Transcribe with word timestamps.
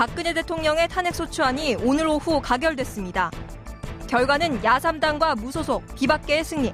박근혜 0.00 0.32
대통령의 0.32 0.88
탄핵소추안이 0.88 1.76
오늘 1.82 2.06
오후 2.06 2.40
가결됐습니다. 2.40 3.30
결과는 4.06 4.62
야3당과 4.62 5.38
무소속, 5.38 5.84
비박계의 5.94 6.42
승리. 6.42 6.72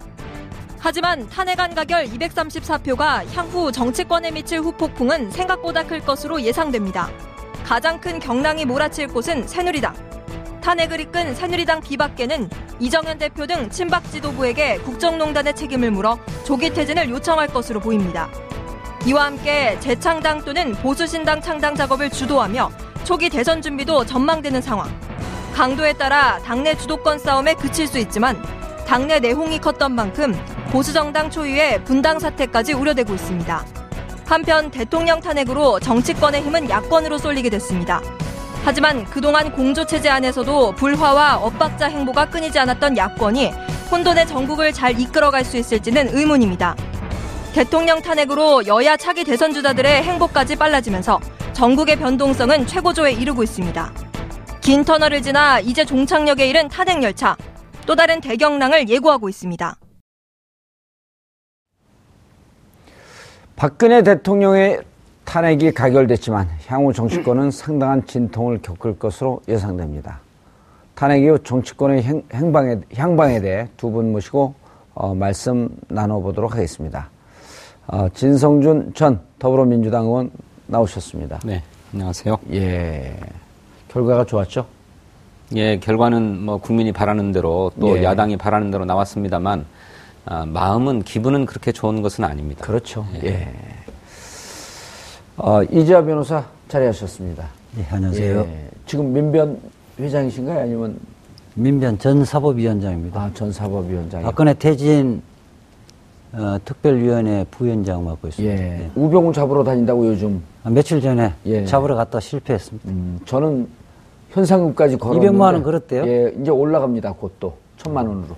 하지만 0.78 1.28
탄핵안 1.28 1.74
가결 1.74 2.04
234표가 2.04 3.26
향후 3.34 3.72
정치권에 3.72 4.30
미칠 4.30 4.60
후폭풍은 4.60 5.32
생각보다 5.32 5.84
클 5.84 5.98
것으로 5.98 6.40
예상됩니다. 6.40 7.10
가장 7.64 8.00
큰 8.00 8.20
경랑이 8.20 8.64
몰아칠 8.64 9.08
곳은 9.08 9.48
새누리당. 9.48 9.92
탄핵을 10.60 11.00
이끈 11.00 11.34
새누리당 11.34 11.80
비박계는 11.80 12.48
이정현 12.78 13.18
대표 13.18 13.44
등 13.48 13.68
친박 13.70 14.08
지도부에게 14.12 14.78
국정농단의 14.82 15.56
책임을 15.56 15.90
물어 15.90 16.16
조기 16.44 16.70
퇴진을 16.70 17.10
요청할 17.10 17.48
것으로 17.48 17.80
보입니다. 17.80 18.30
이와 19.04 19.24
함께 19.24 19.76
재창당 19.80 20.44
또는 20.44 20.74
보수신당 20.74 21.40
창당 21.40 21.74
작업을 21.74 22.08
주도하며 22.10 22.85
초기 23.06 23.30
대선 23.30 23.62
준비도 23.62 24.04
전망되는 24.04 24.60
상황. 24.60 24.90
강도에 25.54 25.92
따라 25.92 26.40
당내 26.44 26.74
주도권 26.74 27.20
싸움에 27.20 27.54
그칠 27.54 27.86
수 27.86 28.00
있지만 28.00 28.42
당내 28.84 29.20
내홍이 29.20 29.60
컸던 29.60 29.94
만큼 29.94 30.34
보수정당 30.72 31.30
초유의 31.30 31.84
분당 31.84 32.18
사태까지 32.18 32.72
우려되고 32.72 33.14
있습니다. 33.14 33.64
한편 34.26 34.72
대통령 34.72 35.20
탄핵으로 35.20 35.78
정치권의 35.78 36.42
힘은 36.42 36.68
야권으로 36.68 37.18
쏠리게 37.18 37.48
됐습니다. 37.48 38.02
하지만 38.64 39.04
그동안 39.04 39.52
공조체제 39.52 40.08
안에서도 40.08 40.72
불화와 40.72 41.36
엇박자 41.36 41.86
행보가 41.86 42.30
끊이지 42.30 42.58
않았던 42.58 42.96
야권이 42.96 43.52
혼돈의 43.92 44.26
전국을 44.26 44.72
잘 44.72 44.98
이끌어갈 44.98 45.44
수 45.44 45.56
있을지는 45.56 46.08
의문입니다. 46.12 46.74
대통령 47.56 48.02
탄핵으로 48.02 48.66
여야 48.66 48.98
차기 48.98 49.24
대선 49.24 49.54
주자들의 49.54 50.02
행보까지 50.02 50.56
빨라지면서 50.56 51.18
전국의 51.54 51.96
변동성은 51.96 52.66
최고조에 52.66 53.12
이르고 53.12 53.42
있습니다. 53.42 53.92
긴 54.60 54.84
터널을 54.84 55.22
지나 55.22 55.58
이제 55.60 55.82
종착역에 55.82 56.46
이른 56.46 56.68
탄핵 56.68 57.02
열차 57.02 57.34
또 57.86 57.96
다른 57.96 58.20
대경랑을 58.20 58.90
예고하고 58.90 59.30
있습니다. 59.30 59.74
박근혜 63.56 64.02
대통령의 64.02 64.82
탄핵이 65.24 65.72
가결됐지만 65.72 66.50
향후 66.66 66.92
정치권은 66.92 67.50
상당한 67.52 68.06
진통을 68.06 68.60
겪을 68.60 68.98
것으로 68.98 69.40
예상됩니다. 69.48 70.20
탄핵 70.94 71.22
이후 71.22 71.38
정치권의 71.42 72.02
행, 72.02 72.52
방에 72.52 72.80
향방에 72.94 73.40
대해 73.40 73.66
두 73.78 73.90
분 73.90 74.12
모시고 74.12 74.54
어, 74.92 75.14
말씀 75.14 75.70
나눠보도록 75.88 76.52
하겠습니다. 76.54 77.15
어, 77.88 78.08
진성준 78.12 78.92
전 78.94 79.20
더불어민주당 79.38 80.04
의원 80.06 80.30
나오셨습니다. 80.66 81.40
네, 81.44 81.62
안녕하세요. 81.92 82.36
예, 82.52 83.16
결과가 83.88 84.24
좋았죠? 84.24 84.66
예, 85.54 85.78
결과는 85.78 86.44
뭐 86.44 86.56
국민이 86.58 86.90
바라는 86.92 87.30
대로 87.30 87.70
또 87.80 87.96
예. 87.98 88.02
야당이 88.02 88.36
바라는 88.36 88.72
대로 88.72 88.84
나왔습니다만 88.84 89.64
아, 90.24 90.44
마음은 90.44 91.02
기분은 91.02 91.46
그렇게 91.46 91.70
좋은 91.70 92.02
것은 92.02 92.24
아닙니다. 92.24 92.64
그렇죠. 92.64 93.06
예. 93.22 93.28
예. 93.28 93.54
어, 95.36 95.62
이지아 95.62 96.04
변호사 96.04 96.44
자리하셨습니다. 96.68 97.46
예, 97.78 97.86
안녕하세요. 97.88 98.40
예. 98.40 98.68
지금 98.86 99.12
민변 99.12 99.60
회장이신가요? 100.00 100.60
아니면 100.60 100.98
민변 101.54 101.98
전 102.00 102.24
사법위원장입니다. 102.24 103.20
아, 103.20 103.30
전 103.32 103.52
사법위원장. 103.52 104.22
박근혜 104.24 104.52
퇴진 104.54 105.22
어, 106.32 106.58
특별위원회 106.64 107.46
부위원장 107.50 108.04
맡고 108.04 108.28
있습니다. 108.28 108.54
예. 108.54 108.58
네. 108.58 108.90
우병우 108.94 109.32
잡으러 109.32 109.64
다닌다고 109.64 110.06
요즘. 110.06 110.42
아, 110.64 110.70
며칠 110.70 111.00
전에 111.00 111.32
예. 111.46 111.64
잡으러 111.64 111.94
갔다 111.94 112.20
실패했습니다. 112.20 112.88
음, 112.90 113.20
저는 113.24 113.68
현상금까지 114.30 114.98
걸었는데 114.98 115.28
200만 115.30 115.40
원 115.40 115.62
걸었대요? 115.62 116.06
예, 116.06 116.34
이제 116.40 116.50
올라갑니다. 116.50 117.12
곧 117.12 117.32
또 117.40 117.56
천만 117.76 118.06
원으로. 118.06 118.34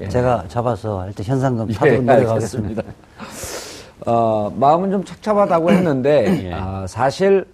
예. 0.00 0.08
제가 0.08 0.44
잡아서 0.48 1.06
일단 1.08 1.24
현상금 1.26 1.68
예, 1.84 1.98
내려가겠습니다. 1.98 2.82
어, 4.06 4.52
마음은 4.56 4.90
좀 4.90 5.04
착잡하다고 5.04 5.70
했는데 5.72 6.44
예. 6.48 6.52
아, 6.52 6.86
사실 6.86 7.46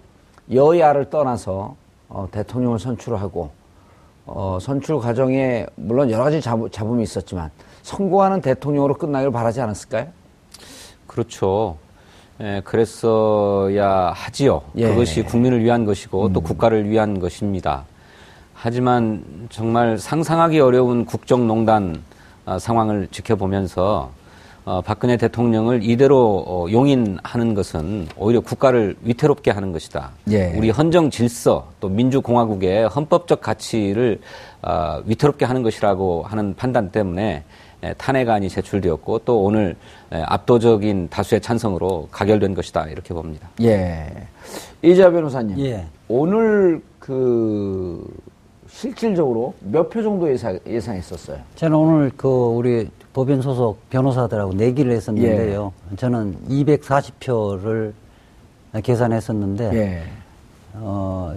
여야를 0.52 1.08
떠나서 1.08 1.74
어, 2.08 2.28
대통령을 2.30 2.78
선출하고 2.78 3.50
어, 4.26 4.58
선출 4.60 4.98
과정에 4.98 5.66
물론 5.76 6.10
여러 6.10 6.24
가지 6.24 6.40
잡, 6.40 6.58
잡음이 6.70 7.02
있었지만 7.04 7.50
성공하는 7.82 8.40
대통령으로 8.40 8.94
끝나길 8.94 9.30
바라지 9.30 9.60
않았을까요? 9.60 10.06
그렇죠. 11.06 11.76
예, 12.40 12.60
그랬어야 12.64 14.12
하지요. 14.14 14.62
예. 14.76 14.88
그것이 14.88 15.22
국민을 15.22 15.62
위한 15.62 15.84
것이고 15.84 16.26
음. 16.26 16.32
또 16.32 16.40
국가를 16.40 16.88
위한 16.88 17.20
것입니다. 17.20 17.84
하지만 18.54 19.24
정말 19.50 19.98
상상하기 19.98 20.58
어려운 20.60 21.04
국정농단 21.04 22.02
어, 22.46 22.58
상황을 22.58 23.08
지켜보면서 23.10 24.10
어, 24.64 24.80
박근혜 24.80 25.16
대통령을 25.16 25.80
이대로 25.82 26.44
어, 26.46 26.66
용인하는 26.70 27.54
것은 27.54 28.06
오히려 28.16 28.40
국가를 28.40 28.96
위태롭게 29.02 29.50
하는 29.50 29.72
것이다. 29.72 30.12
예. 30.30 30.52
우리 30.56 30.70
헌정 30.70 31.10
질서 31.10 31.68
또 31.80 31.88
민주공화국의 31.88 32.88
헌법적 32.88 33.40
가치를 33.40 34.20
어, 34.62 35.02
위태롭게 35.04 35.44
하는 35.44 35.62
것이라고 35.64 36.22
하는 36.22 36.54
판단 36.54 36.90
때문에 36.92 37.22
예, 37.32 37.44
탄핵안이 37.98 38.48
제출되었고 38.48 39.20
또 39.20 39.42
오늘 39.42 39.74
예, 40.14 40.22
압도적인 40.26 41.08
다수의 41.10 41.40
찬성으로 41.40 42.08
가결된 42.10 42.54
것이다 42.54 42.86
이렇게 42.86 43.12
봅니다. 43.12 43.48
예. 43.60 44.06
이자 44.82 45.10
변호사님. 45.10 45.58
예. 45.60 45.86
오늘 46.08 46.80
그 46.98 48.06
실질적으로 48.68 49.54
몇 49.60 49.90
표 49.90 50.02
정도 50.02 50.30
예상, 50.30 50.58
예상했었어요? 50.66 51.38
저는 51.56 51.76
오늘 51.76 52.10
그 52.16 52.28
우리 52.28 52.88
법인 53.12 53.42
소속 53.42 53.78
변호사들하고 53.90 54.54
내기를 54.54 54.92
했었는데요. 54.92 55.72
예. 55.92 55.96
저는 55.96 56.36
240표를 56.48 57.92
계산했었는데 58.82 59.70
예. 59.74 60.02
어, 60.74 61.34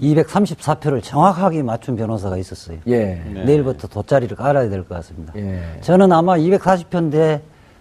234표를 0.00 1.02
정확하게 1.02 1.62
맞춘 1.62 1.96
변호사가 1.96 2.36
있었어요. 2.36 2.78
예. 2.86 3.22
네. 3.32 3.44
내일부터 3.44 3.88
돗자리를 3.88 4.36
깔아야 4.36 4.68
될 4.68 4.82
것 4.84 4.94
같습니다. 4.96 5.32
예. 5.36 5.62
저는 5.80 6.12
아마 6.12 6.36
240표인데 6.36 7.40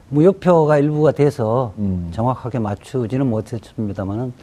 무효표가 0.09 0.77
일부가 0.77 1.11
돼서 1.11 1.73
음. 1.77 2.09
정확하게 2.13 2.59
맞추지는 2.59 3.27
못했습니다만은 3.27 4.33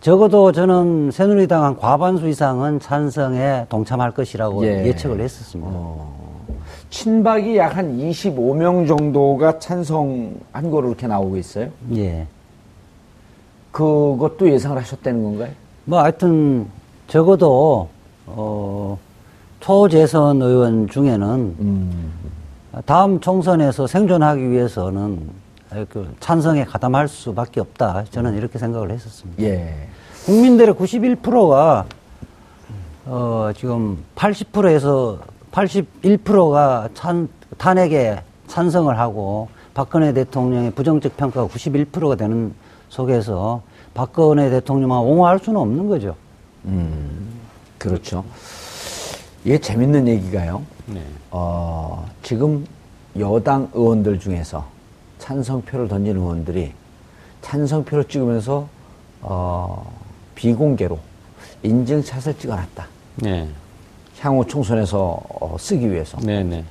적어도 0.00 0.52
저는 0.52 1.10
새누리당 1.10 1.64
한 1.64 1.76
과반수 1.76 2.28
이상은 2.28 2.78
찬성에 2.78 3.66
동참할 3.70 4.10
것이라고 4.12 4.64
예. 4.66 4.94
측을 4.94 5.20
했었습니다. 5.20 5.70
어. 5.74 6.24
친박이 6.90 7.56
약 7.56 7.76
한 7.76 7.96
25명 7.98 8.86
정도가 8.86 9.58
찬성한 9.58 10.70
거로 10.70 10.88
이렇게 10.88 11.06
나오고 11.08 11.36
있어요? 11.38 11.70
예. 11.96 12.26
그것도 13.72 14.48
예상을 14.50 14.76
하셨다는 14.78 15.24
건가요? 15.24 15.50
뭐 15.86 16.00
하여튼 16.02 16.66
적어도 17.08 17.88
어, 18.26 18.98
초재선 19.60 20.42
의원 20.42 20.88
중에는 20.88 21.28
음. 21.58 22.12
다음 22.86 23.20
총선에서 23.20 23.86
생존하기 23.86 24.50
위해서는 24.50 25.30
그 25.88 26.14
찬성에 26.20 26.64
가담할 26.64 27.08
수밖에 27.08 27.60
없다. 27.60 28.04
저는 28.10 28.36
이렇게 28.36 28.58
생각을 28.58 28.90
했었습니다. 28.90 29.42
예. 29.42 29.88
국민들의 30.24 30.74
91%가 30.74 31.86
어, 33.06 33.50
지금 33.56 34.02
80%에서 34.16 35.18
81%가 35.52 36.88
찬, 36.94 37.28
탄핵에 37.58 38.22
찬성을 38.46 38.98
하고 38.98 39.48
박근혜 39.74 40.12
대통령의 40.12 40.70
부정적 40.72 41.16
평가가 41.16 41.48
91%가 41.48 42.16
되는 42.16 42.54
속에서 42.88 43.62
박근혜 43.92 44.50
대통령만 44.50 44.98
옹호할 44.98 45.38
수는 45.38 45.60
없는 45.60 45.88
거죠. 45.88 46.16
음, 46.66 47.40
그렇죠. 47.78 48.24
이게 49.44 49.58
재밌는 49.58 50.08
얘기가요. 50.08 50.62
네. 50.86 51.02
어, 51.30 52.08
지금 52.22 52.66
여당 53.18 53.68
의원들 53.74 54.18
중에서 54.18 54.66
찬성표를 55.18 55.88
던진 55.88 56.16
의원들이 56.16 56.72
찬성표를 57.42 58.04
찍으면서 58.04 58.68
어, 59.20 59.92
비공개로 60.34 60.98
인증샷을 61.62 62.38
찍어놨다. 62.38 62.86
네. 63.16 63.48
향후 64.20 64.46
총선에서 64.46 65.20
어, 65.40 65.56
쓰기 65.58 65.90
위해서. 65.90 66.18
네, 66.22 66.42
네. 66.42 66.64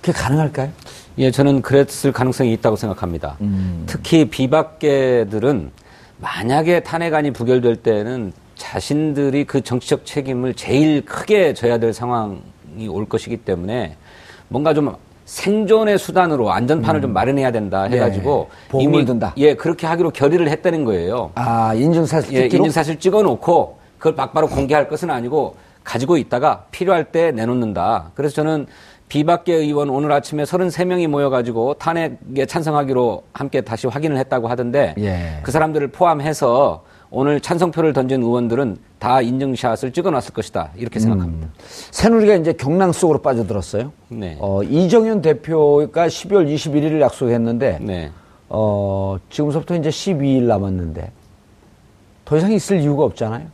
그게 0.00 0.12
가능할까요? 0.12 0.70
예, 1.18 1.30
저는 1.30 1.62
그랬을 1.62 2.12
가능성이 2.12 2.52
있다고 2.54 2.76
생각합니다. 2.76 3.36
음. 3.40 3.84
특히 3.86 4.28
비박계들은 4.28 5.70
만약에 6.18 6.80
탄핵안이 6.80 7.32
부결될 7.32 7.76
때는 7.76 8.32
자신들이 8.76 9.44
그 9.44 9.62
정치적 9.62 10.04
책임을 10.04 10.52
제일 10.52 11.02
크게 11.02 11.54
져야 11.54 11.78
될 11.78 11.94
상황이 11.94 12.86
올 12.90 13.08
것이기 13.08 13.38
때문에 13.38 13.96
뭔가 14.48 14.74
좀 14.74 14.94
생존의 15.24 15.98
수단으로 15.98 16.52
안전판을 16.52 17.00
음. 17.00 17.02
좀 17.02 17.12
마련해야 17.14 17.52
된다 17.52 17.84
해가지고 17.84 18.50
네. 18.74 18.82
이미 18.82 19.04
든다. 19.06 19.32
예 19.38 19.54
그렇게 19.54 19.86
하기로 19.86 20.10
결의를 20.10 20.50
했다는 20.50 20.84
거예요. 20.84 21.30
아 21.36 21.72
인증사실 21.72 22.34
예, 22.34 22.44
인증사실 22.44 22.98
찍어놓고 22.98 23.78
그걸 23.96 24.12
막바로 24.12 24.46
공개할 24.46 24.88
것은 24.88 25.10
아니고 25.10 25.56
가지고 25.82 26.18
있다가 26.18 26.66
필요할 26.70 27.06
때 27.06 27.32
내놓는다. 27.32 28.10
그래서 28.14 28.34
저는 28.34 28.66
비박계 29.08 29.54
의원 29.54 29.88
오늘 29.88 30.12
아침에 30.12 30.44
33명이 30.44 31.06
모여가지고 31.06 31.74
탄핵에 31.74 32.44
찬성하기로 32.46 33.22
함께 33.32 33.62
다시 33.62 33.86
확인을 33.86 34.18
했다고 34.18 34.48
하던데 34.48 34.94
예. 34.98 35.40
그 35.42 35.50
사람들을 35.50 35.88
포함해서 35.88 36.84
오늘 37.10 37.40
찬성표를 37.40 37.92
던진 37.92 38.22
의원들은 38.22 38.78
다 38.98 39.20
인증샷을 39.20 39.92
찍어놨을 39.92 40.32
것이다 40.32 40.70
이렇게 40.76 40.98
생각합니다. 40.98 41.46
음. 41.46 41.52
새누리가 41.90 42.34
이제 42.34 42.52
경랑 42.52 42.92
속으로 42.92 43.20
빠져들었어요. 43.20 43.92
네. 44.08 44.36
어, 44.40 44.62
이정현 44.62 45.22
대표가 45.22 46.08
12월 46.08 46.52
21일을 46.52 47.00
약속했는데 47.00 47.78
네. 47.80 48.10
어, 48.48 49.16
지금부터 49.30 49.76
이제 49.76 49.88
12일 49.88 50.42
남았는데 50.42 51.10
더 52.24 52.36
이상 52.36 52.52
있을 52.52 52.80
이유가 52.80 53.04
없잖아요. 53.04 53.46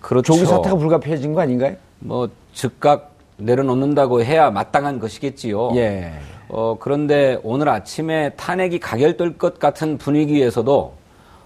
그렇죠. 0.00 0.34
조기 0.34 0.46
사태가 0.46 0.76
불가피해진 0.76 1.34
거 1.34 1.40
아닌가요? 1.40 1.76
뭐 1.98 2.28
즉각 2.52 3.12
내려놓는다고 3.36 4.22
해야 4.22 4.50
마땅한 4.50 5.00
것이겠지요. 5.00 5.72
예. 5.76 6.12
어, 6.48 6.76
그런데 6.78 7.38
오늘 7.42 7.68
아침에 7.68 8.30
탄핵이 8.36 8.78
가결될 8.78 9.38
것 9.38 9.58
같은 9.58 9.98
분위기에서도 9.98 11.03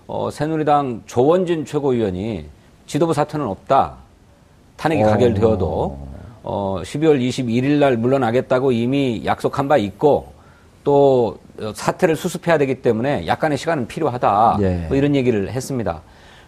어, 0.08 0.30
새누리당 0.30 1.02
조원진 1.04 1.66
최고위원이 1.66 2.46
지도부 2.86 3.12
사퇴는 3.12 3.46
없다. 3.46 3.96
탄핵이 4.78 5.02
오. 5.04 5.06
어. 5.06 5.10
가결되어도 5.10 5.98
어, 6.42 6.80
12월 6.82 7.20
21일 7.20 7.78
날 7.78 7.98
물러나겠다고 7.98 8.72
이미 8.72 9.22
약속한 9.26 9.68
바 9.68 9.76
있고 9.76 10.32
또 10.82 11.38
사태를 11.74 12.16
수습해야 12.16 12.56
되기 12.56 12.80
때문에 12.80 13.26
약간의 13.26 13.58
시간은 13.58 13.86
필요하다. 13.86 14.58
예. 14.62 14.86
뭐 14.88 14.96
이런 14.96 15.14
얘기를 15.14 15.50
했습니다. 15.52 16.00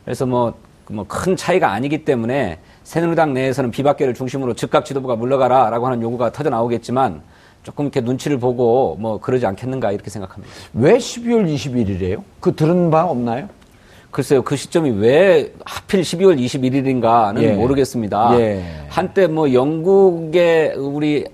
그래서 0.05 0.25
뭐, 0.25 0.55
뭐 0.89 1.05
큰 1.07 1.37
차이가 1.37 1.73
아니기 1.73 2.05
때문에 2.05 2.59
새누리당 2.85 3.35
내에서는 3.35 3.71
비박계를 3.71 4.15
중심으로 4.15 4.55
즉각 4.55 4.87
지도부가 4.87 5.17
물러가라라고 5.17 5.87
하는 5.87 6.01
요구가 6.01 6.33
터져 6.33 6.49
나오겠지만 6.49 7.21
조금 7.62 7.85
이렇게 7.85 8.01
눈치를 8.01 8.39
보고 8.39 8.97
뭐 8.99 9.19
그러지 9.19 9.47
않겠는가 9.47 9.93
이렇게 9.93 10.11
생각합니다. 10.11 10.53
왜 10.75 10.97
12월 10.97 11.53
21일이에요? 11.53 12.23
그 12.41 12.55
들은 12.55 12.91
바 12.91 13.05
없나요? 13.05 13.49
글쎄요, 14.11 14.43
그 14.43 14.57
시점이 14.57 14.91
왜 14.91 15.53
하필 15.65 16.01
12월 16.01 16.39
21일인가는 16.39 17.43
예. 17.43 17.53
모르겠습니다. 17.53 18.41
예. 18.41 18.65
한때 18.89 19.27
뭐 19.29 19.53
영국의 19.53 20.75
우리 20.77 21.25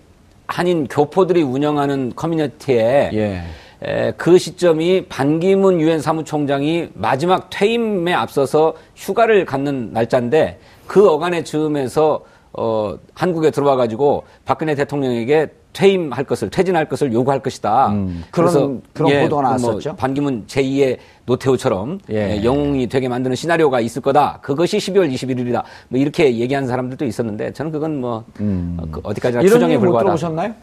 한인 0.47 0.87
교포들이 0.87 1.43
운영하는 1.43 2.13
커뮤니티에 2.15 3.11
예. 3.15 3.43
에, 3.83 4.13
그 4.17 4.39
시점이 4.39 5.07
반기문 5.09 5.81
유엔 5.81 6.01
사무총장이 6.01 6.91
마지막 6.95 7.49
퇴임에 7.51 8.13
앞서서 8.13 8.75
휴가를 8.95 9.45
갖는 9.45 9.93
날짜인데 9.93 10.59
그 10.87 11.09
어간의 11.09 11.45
즈음에서 11.45 12.25
어, 12.53 12.99
한국에 13.15 13.51
들어와 13.51 13.77
가지고 13.77 14.25
박근혜 14.45 14.75
대통령에게 14.75 15.49
퇴임할 15.77 16.25
것을 16.25 16.49
퇴진할 16.49 16.89
것을 16.89 17.13
요구할 17.13 17.41
것이다. 17.41 17.89
음, 17.89 18.25
그런 18.31 18.81
그런 18.95 19.11
예, 19.11 19.23
보도가 19.23 19.43
뭐 19.43 19.51
나왔었죠. 19.51 19.91
뭐 19.91 19.97
반기문 19.97 20.47
제2의 20.47 20.97
노태우처럼 21.27 22.01
예. 22.11 22.39
예, 22.39 22.45
영웅이 22.45 22.87
되게 22.87 23.09
만드는 23.09 23.37
시나리오가 23.37 23.81
있을 23.81 24.01
거다. 24.01 24.39
그것이 24.41 24.79
12월 24.79 25.13
21일이다. 25.13 25.63
뭐 25.89 26.01
이렇게 26.01 26.35
얘기하는 26.39 26.67
사람들도 26.67 27.05
있었는데 27.05 27.53
저는 27.53 27.73
그건 27.73 28.01
뭐 28.01 28.25
음. 28.41 28.79
어, 28.81 28.87
그 28.91 29.01
어디까지나 29.03 29.43
추정에 29.43 29.77
불과하다. 29.77 30.05
들어보셨나요? 30.05 30.55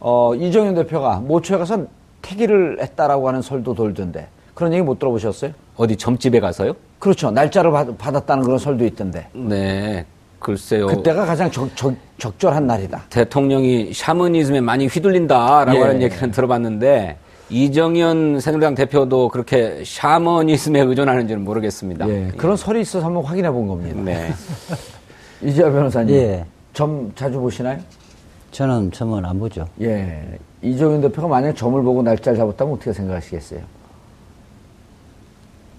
어, 0.00 0.34
이정현 0.34 0.74
대표가 0.74 1.20
모처에 1.20 1.58
가서 1.58 1.86
태기를 2.22 2.82
했다라고 2.82 3.28
하는 3.28 3.42
설도 3.42 3.72
돌던데 3.74 4.26
그런 4.54 4.72
얘기 4.72 4.82
못 4.82 4.98
들어보셨어요? 4.98 5.52
어디 5.76 5.94
점집에 5.94 6.40
가서요? 6.40 6.74
그렇죠. 6.98 7.30
날짜를 7.30 7.70
받, 7.70 7.96
받았다는 7.96 8.42
그런 8.42 8.58
설도 8.58 8.84
있던데. 8.84 9.28
네. 9.32 10.04
글쎄요. 10.38 10.86
그때가 10.86 11.24
가장 11.24 11.50
적, 11.50 11.74
적, 11.76 11.94
적 12.18 12.38
절한 12.38 12.66
날이다. 12.66 13.04
대통령이 13.10 13.92
샤머니즘에 13.92 14.60
많이 14.60 14.86
휘둘린다라고 14.86 15.78
예. 15.78 15.82
하는 15.82 16.02
얘기는 16.02 16.30
들어봤는데 16.30 17.16
이정현 17.48 18.40
새누리당 18.40 18.74
대표도 18.74 19.28
그렇게 19.28 19.82
샤머니즘에 19.84 20.80
의존하는지는 20.80 21.44
모르겠습니다. 21.44 22.08
예. 22.08 22.32
그런 22.36 22.56
설이 22.56 22.80
있어서 22.80 23.06
한번 23.06 23.24
확인해 23.24 23.50
본 23.50 23.66
겁니다. 23.66 24.00
네. 24.02 24.32
이재하 25.42 25.70
변호사님. 25.70 26.14
예. 26.14 26.44
점 26.72 27.12
자주 27.14 27.38
보시나요? 27.38 27.78
저는 28.50 28.90
점은 28.90 29.24
안 29.24 29.38
보죠. 29.38 29.66
예. 29.80 30.38
이정현 30.62 31.02
대표가 31.02 31.28
만약 31.28 31.54
점을 31.54 31.80
보고 31.82 32.02
날짜를 32.02 32.38
잡았다면 32.38 32.74
어떻게 32.74 32.92
생각하시겠어요? 32.92 33.60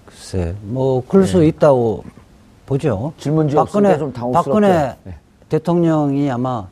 글쎄, 0.06 0.56
뭐, 0.62 1.04
그럴 1.08 1.26
수 1.26 1.40
네. 1.40 1.48
있다고 1.48 2.04
보죠. 2.68 3.14
질문지 3.18 3.56
박근혜, 3.56 3.98
좀 3.98 4.14
박근혜 4.14 4.96
네. 5.04 5.16
대통령이 5.50 6.30
아마, 6.30 6.68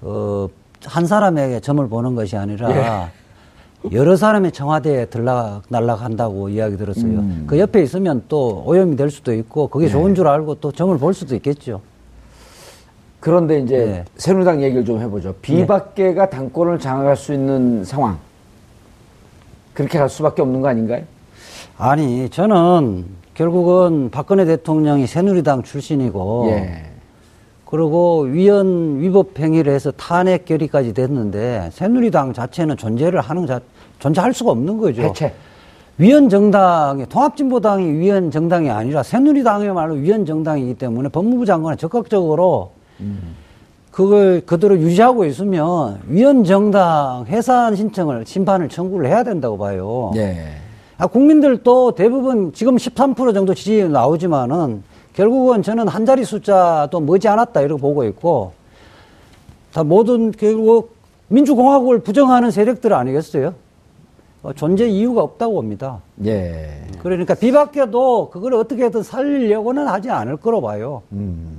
어, 0.00 0.48
한 0.84 1.06
사람에게 1.06 1.60
점을 1.60 1.86
보는 1.86 2.14
것이 2.16 2.36
아니라, 2.36 2.70
예. 2.70 3.92
여러 3.92 4.16
사람이 4.16 4.50
청와대에 4.50 5.06
들락, 5.06 5.62
날락한다고 5.68 6.48
이야기 6.48 6.76
들었어요. 6.76 7.04
음. 7.04 7.44
그 7.46 7.58
옆에 7.58 7.82
있으면 7.82 8.24
또 8.28 8.62
오염이 8.66 8.96
될 8.96 9.10
수도 9.10 9.32
있고, 9.34 9.68
그게 9.68 9.86
네. 9.86 9.92
좋은 9.92 10.14
줄 10.14 10.26
알고 10.26 10.56
또 10.56 10.72
점을 10.72 10.96
볼 10.98 11.14
수도 11.14 11.36
있겠죠. 11.36 11.82
그런데 13.20 13.60
이제 13.60 13.76
네. 13.76 14.04
새누리당 14.16 14.62
얘기를 14.62 14.84
좀 14.86 15.00
해보죠. 15.00 15.34
비박계가 15.42 16.30
네. 16.30 16.30
당권을 16.30 16.78
장악할 16.78 17.16
수 17.16 17.34
있는 17.34 17.84
상황. 17.84 18.18
그렇게 19.74 19.98
갈 19.98 20.08
수밖에 20.08 20.40
없는 20.40 20.62
거 20.62 20.68
아닌가요? 20.68 21.04
아니, 21.76 22.28
저는 22.30 23.04
결국은 23.40 24.10
박근혜 24.10 24.44
대통령이 24.44 25.06
새누리당 25.06 25.62
출신이고, 25.62 26.48
예. 26.50 26.82
그리고 27.64 28.20
위헌 28.20 29.00
위법 29.00 29.38
행위를 29.38 29.72
해서 29.72 29.90
탄핵 29.92 30.44
결의까지 30.44 30.92
됐는데 30.92 31.70
새누리당 31.72 32.34
자체는 32.34 32.76
존재를 32.76 33.22
하는 33.22 33.46
자 33.46 33.58
존재할 33.98 34.34
수가 34.34 34.50
없는 34.50 34.76
거죠. 34.76 35.00
해체. 35.00 35.32
위헌 35.96 36.28
정당이 36.28 37.06
통합진보당이 37.06 38.00
위헌 38.00 38.30
정당이 38.30 38.68
아니라 38.68 39.02
새누리당이야말로 39.02 39.94
위헌 39.94 40.26
정당이기 40.26 40.74
때문에 40.74 41.08
법무부 41.08 41.46
장관은 41.46 41.78
적극적으로 41.78 42.72
음. 43.00 43.36
그걸 43.90 44.42
그대로 44.44 44.76
유지하고 44.78 45.24
있으면 45.24 46.00
위헌 46.08 46.44
정당 46.44 47.24
해산 47.26 47.74
신청을 47.74 48.26
심판을 48.26 48.68
청구를 48.68 49.08
해야 49.08 49.24
된다고 49.24 49.56
봐요. 49.56 50.10
예. 50.16 50.56
아, 51.00 51.06
국민들도 51.06 51.92
대부분 51.92 52.52
지금 52.52 52.76
13% 52.76 53.32
정도 53.32 53.54
지지율 53.54 53.90
나오지만은 53.90 54.82
결국은 55.14 55.62
저는 55.62 55.88
한 55.88 56.04
자리 56.04 56.24
숫자도 56.24 57.00
머지않았다 57.00 57.62
이렇게 57.62 57.80
보고 57.80 58.04
있고 58.04 58.52
다 59.72 59.82
모든 59.82 60.30
결국 60.30 60.94
민주공화국을 61.28 62.00
부정하는 62.00 62.50
세력들 62.50 62.92
아니겠어요? 62.92 63.54
어, 64.42 64.52
존재 64.52 64.88
이유가 64.88 65.22
없다고 65.22 65.54
봅니다. 65.54 66.00
예. 66.26 66.82
그러니까 67.02 67.34
비박계도 67.34 68.28
그걸 68.30 68.52
어떻게든 68.54 69.02
살리려고는 69.02 69.88
하지 69.88 70.10
않을 70.10 70.36
거로 70.36 70.60
봐요. 70.60 71.00
음. 71.12 71.56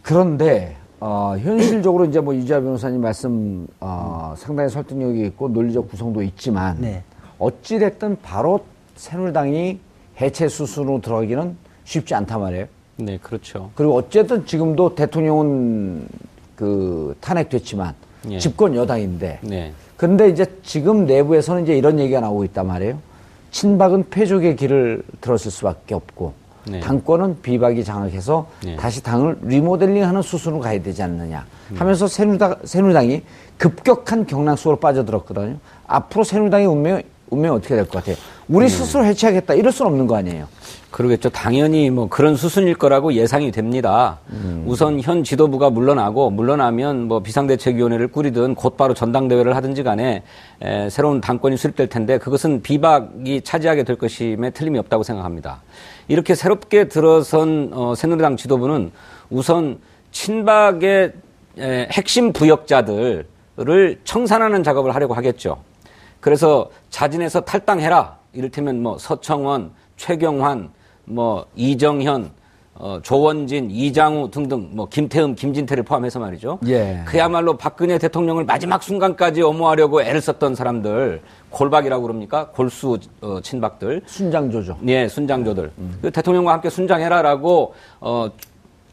그런데 0.00 0.76
어, 1.00 1.34
현실적으로 1.38 2.06
이제 2.06 2.18
뭐 2.18 2.34
유지아 2.34 2.60
변호사님 2.60 3.02
말씀 3.02 3.66
어, 3.78 4.34
상당히 4.38 4.70
설득력이 4.70 5.26
있고 5.26 5.48
논리적 5.48 5.90
구성도 5.90 6.22
있지만 6.22 6.78
네. 6.80 7.02
어찌됐든 7.38 8.18
바로 8.22 8.64
새누리당이 8.96 9.78
해체 10.20 10.48
수순으로 10.48 11.00
들어가기는 11.00 11.56
쉽지 11.84 12.14
않단 12.14 12.40
말이에요. 12.40 12.66
네, 12.96 13.18
그렇죠. 13.18 13.70
그리고 13.74 13.96
어쨌든 13.96 14.46
지금도 14.46 14.94
대통령은 14.94 16.06
그 16.56 17.16
탄핵됐지만 17.20 17.94
예. 18.30 18.38
집권 18.38 18.74
여당인데. 18.74 19.40
네. 19.42 19.72
그런데 19.96 20.28
이제 20.28 20.46
지금 20.62 21.06
내부에서는 21.06 21.64
이제 21.64 21.76
이런 21.76 21.98
얘기가 21.98 22.20
나오고 22.20 22.44
있단 22.44 22.66
말이에요. 22.66 22.98
친박은 23.50 24.10
패족의 24.10 24.56
길을 24.56 25.02
들었을 25.20 25.50
수밖에 25.50 25.94
없고 25.94 26.32
네. 26.66 26.80
당권은 26.80 27.42
비박이 27.42 27.84
장악해서 27.84 28.48
네. 28.64 28.76
다시 28.76 29.02
당을 29.02 29.38
리모델링하는 29.42 30.22
수순으로 30.22 30.60
가야 30.60 30.82
되지 30.82 31.02
않느냐 31.02 31.46
하면서 31.74 32.08
새누리당, 32.08 32.56
새누리당이 32.64 33.22
급격한 33.58 34.26
경락 34.26 34.58
속으로 34.58 34.76
빠져들었거든요. 34.80 35.56
앞으로 35.86 36.24
새누리당의 36.24 36.66
운명, 36.66 37.02
운명이 37.34 37.56
어떻게 37.56 37.74
될 37.76 37.84
것 37.84 37.98
같아요? 37.98 38.16
우리 38.48 38.66
음. 38.66 38.68
스스로 38.68 39.04
해체하겠다 39.04 39.54
이럴 39.54 39.72
수는 39.72 39.90
없는 39.92 40.06
거 40.06 40.16
아니에요? 40.16 40.46
그러겠죠. 40.90 41.28
당연히 41.30 41.90
뭐 41.90 42.08
그런 42.08 42.36
수순일 42.36 42.74
거라고 42.76 43.14
예상이 43.14 43.50
됩니다. 43.50 44.18
음. 44.30 44.62
우선 44.66 45.00
현 45.00 45.24
지도부가 45.24 45.68
물러나고 45.70 46.30
물러나면 46.30 47.08
뭐 47.08 47.20
비상대책위원회를 47.20 48.08
꾸리든 48.08 48.54
곧바로 48.54 48.94
전당대회를 48.94 49.56
하든지 49.56 49.82
간에 49.82 50.22
에, 50.62 50.88
새로운 50.90 51.20
당권이 51.20 51.56
수립될 51.56 51.88
텐데 51.88 52.18
그것은 52.18 52.62
비박이 52.62 53.40
차지하게 53.42 53.82
될 53.82 53.96
것임에 53.96 54.50
틀림이 54.50 54.78
없다고 54.78 55.02
생각합니다. 55.02 55.62
이렇게 56.06 56.36
새롭게 56.36 56.86
들어선 56.86 57.70
어, 57.72 57.94
새누리당 57.96 58.36
지도부는 58.36 58.92
우선 59.30 59.78
친박의 60.12 61.12
에, 61.58 61.88
핵심 61.90 62.32
부역자들을 62.32 63.26
청산하는 64.04 64.62
작업을 64.62 64.94
하려고 64.94 65.14
하겠죠. 65.14 65.56
그래서 66.24 66.70
자진해서 66.88 67.42
탈당해라. 67.42 68.16
이를테면 68.32 68.82
뭐 68.82 68.96
서청원, 68.96 69.72
최경환, 69.98 70.70
뭐 71.04 71.44
이정현, 71.54 72.30
어, 72.76 72.98
조원진, 73.02 73.70
이장우 73.70 74.30
등등 74.30 74.70
뭐 74.72 74.88
김태흠, 74.88 75.34
김진태를 75.34 75.82
포함해서 75.82 76.20
말이죠. 76.20 76.60
예. 76.66 77.02
그야말로 77.04 77.58
박근혜 77.58 77.98
대통령을 77.98 78.44
마지막 78.46 78.82
순간까지 78.82 79.42
엄호하려고 79.42 80.00
애를 80.00 80.22
썼던 80.22 80.54
사람들 80.54 81.20
골박이라고 81.50 82.02
그럽니까? 82.02 82.48
골수 82.48 82.98
어, 83.20 83.40
친박들. 83.42 84.00
순장조죠. 84.06 84.78
예, 84.86 85.06
순장조들. 85.06 85.72
음. 85.76 85.98
그 86.00 86.10
대통령과 86.10 86.54
함께 86.54 86.70
순장해라라고 86.70 87.74
어, 88.00 88.30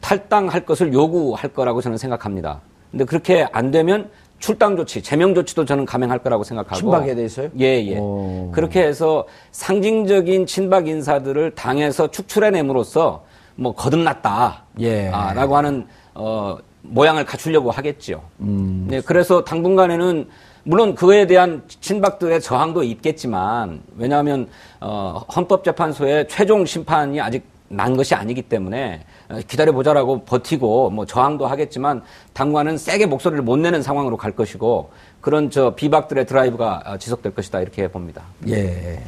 탈당할 0.02 0.66
것을 0.66 0.92
요구할 0.92 1.50
거라고 1.54 1.80
저는 1.80 1.96
생각합니다. 1.96 2.60
근데 2.90 3.06
그렇게 3.06 3.48
안 3.52 3.70
되면 3.70 4.10
출당 4.42 4.76
조치, 4.76 5.00
제명 5.00 5.34
조치도 5.36 5.64
저는 5.64 5.86
감행할 5.86 6.18
거라고 6.18 6.42
생각하고. 6.42 6.74
친박에 6.74 7.14
대해서요? 7.14 7.50
예, 7.60 7.80
예. 7.86 7.96
오. 7.96 8.50
그렇게 8.52 8.82
해서 8.82 9.24
상징적인 9.52 10.46
친박 10.46 10.88
인사들을 10.88 11.54
당에서 11.54 12.10
축출해냄으로써 12.10 13.24
뭐 13.54 13.72
거듭났다. 13.72 14.64
예. 14.80 15.08
아, 15.10 15.32
라고 15.32 15.56
하는, 15.56 15.86
어, 16.14 16.58
모양을 16.82 17.24
갖추려고 17.24 17.70
하겠죠. 17.70 18.24
음. 18.40 18.88
네, 18.90 19.00
그래서 19.00 19.44
당분간에는 19.44 20.28
물론 20.64 20.96
그에 20.96 21.28
대한 21.28 21.62
친박들의 21.68 22.40
저항도 22.40 22.82
있겠지만 22.82 23.80
왜냐하면 23.96 24.48
어, 24.80 25.24
헌법재판소의 25.36 26.26
최종 26.26 26.66
심판이 26.66 27.20
아직 27.20 27.44
난 27.68 27.96
것이 27.96 28.16
아니기 28.16 28.42
때문에 28.42 29.04
어, 29.21 29.21
기다려보자라고 29.40 30.24
버티고 30.24 30.90
뭐 30.90 31.06
저항도 31.06 31.46
하겠지만 31.46 32.02
당과는 32.32 32.78
세게 32.78 33.06
목소리를 33.06 33.42
못 33.42 33.56
내는 33.56 33.82
상황으로 33.82 34.16
갈 34.16 34.32
것이고 34.32 34.90
그런 35.20 35.50
저 35.50 35.74
비박들의 35.74 36.26
드라이브가 36.26 36.82
어, 36.86 36.98
지속될 36.98 37.34
것이다 37.34 37.60
이렇게 37.60 37.88
봅니다. 37.88 38.22
예. 38.48 39.00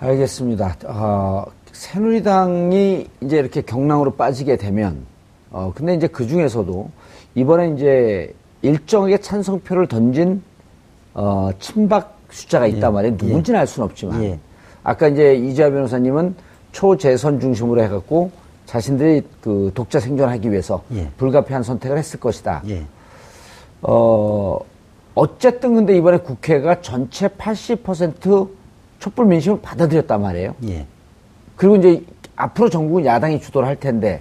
알겠습니다. 0.00 0.76
어, 0.86 1.44
새누리당이 1.72 3.06
이제 3.22 3.38
이렇게 3.38 3.62
경랑으로 3.62 4.14
빠지게 4.14 4.56
되면 4.56 5.04
어, 5.50 5.72
근데 5.74 5.94
이제 5.94 6.06
그 6.06 6.26
중에서도 6.26 6.90
이번에 7.34 7.74
이제 7.74 8.34
일정하게 8.62 9.18
찬성표를 9.18 9.86
던진 9.86 10.42
어, 11.14 11.50
친박 11.58 12.18
숫자가 12.30 12.66
있단 12.66 12.90
예. 12.90 12.94
말이에요. 12.94 13.16
누군지는 13.18 13.58
예. 13.58 13.60
알 13.60 13.66
수는 13.66 13.88
없지만 13.88 14.22
예. 14.22 14.38
아까 14.82 15.08
이제 15.08 15.34
이지아 15.34 15.70
변호사님은 15.70 16.34
초재선 16.72 17.40
중심으로 17.40 17.82
해갖고 17.82 18.30
자신들이 18.68 19.22
그 19.40 19.72
독자 19.74 19.98
생존하기 19.98 20.50
위해서 20.50 20.82
예. 20.92 21.08
불가피한 21.16 21.62
선택을 21.62 21.96
했을 21.96 22.20
것이다. 22.20 22.62
예. 22.68 22.84
어, 23.80 24.58
어쨌든 25.14 25.74
근데 25.74 25.96
이번에 25.96 26.18
국회가 26.18 26.82
전체 26.82 27.28
80% 27.28 28.50
촛불 28.98 29.24
민심을 29.24 29.62
받아들였단 29.62 30.20
말이에요. 30.20 30.54
예. 30.68 30.86
그리고 31.56 31.76
이제 31.76 32.04
앞으로 32.36 32.68
전국은 32.68 33.06
야당이 33.06 33.40
주도를 33.40 33.66
할 33.66 33.80
텐데 33.80 34.20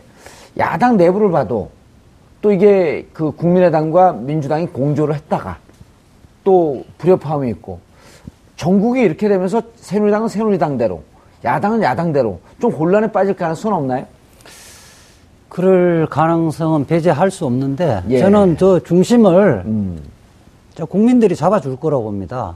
야당 0.57 0.95
내부를 0.95 1.29
봐도 1.29 1.69
또 2.41 2.53
이게 2.53 3.05
그 3.11 3.31
국민의당과 3.31 4.13
민주당이 4.13 4.67
공조를 4.67 5.13
했다가 5.13 5.57
또 6.45 6.85
불협화음이 6.99 7.49
있고 7.49 7.81
전국이 8.55 9.01
이렇게 9.01 9.27
되면서 9.27 9.61
새누리당은 9.75 10.29
새누리당대로 10.29 11.03
야당은 11.43 11.83
야당대로 11.83 12.39
좀 12.61 12.71
혼란에 12.71 13.11
빠질 13.11 13.35
가능성은 13.35 13.77
없나요? 13.77 14.05
그럴 15.57 16.05
가능성은 16.05 16.85
배제할 16.85 17.31
수 17.31 17.43
없는데 17.47 18.03
예. 18.09 18.19
저는 18.19 18.57
저 18.59 18.79
중심을 18.79 19.63
음. 19.65 19.99
저 20.75 20.85
국민들이 20.85 21.35
잡아줄 21.35 21.77
거라고 21.77 22.03
봅니다. 22.03 22.55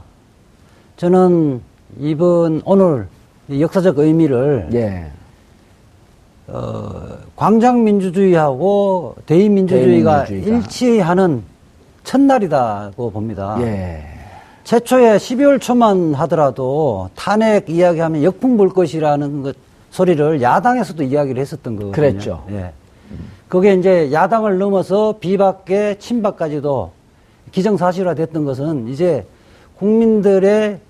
저는 0.98 1.60
이번 1.98 2.62
오늘 2.64 3.08
역사적 3.50 3.98
의미를 3.98 4.68
예. 4.74 5.10
어, 6.46 6.92
광장 7.34 7.82
민주주의하고 7.82 9.16
대의민주주의가 9.26 10.26
대의민주주의가. 10.26 10.58
일치하는 10.58 11.42
첫날이다고 12.04 13.10
봅니다. 13.10 13.56
예. 13.62 14.04
최초에 14.62 15.16
12월 15.16 15.60
초만 15.60 16.14
하더라도 16.14 17.10
탄핵 17.16 17.68
이야기하면 17.68 18.22
역풍 18.22 18.56
불 18.56 18.68
것이라는 18.68 19.42
것 19.42 19.56
소리를 19.90 20.40
야당에서도 20.40 21.02
이야기를 21.02 21.40
했었던 21.40 21.74
거거든요. 21.74 21.92
그랬죠. 21.92 22.44
예. 22.52 22.72
그게 23.52 23.74
이제 23.74 24.10
야당을 24.10 24.56
넘어서 24.56 25.16
비박계 25.20 25.98
친박까지도 25.98 26.90
기정사실화 27.50 28.14
됐던 28.14 28.46
것은 28.46 28.88
이제 28.88 29.26
국민들의 29.76 30.80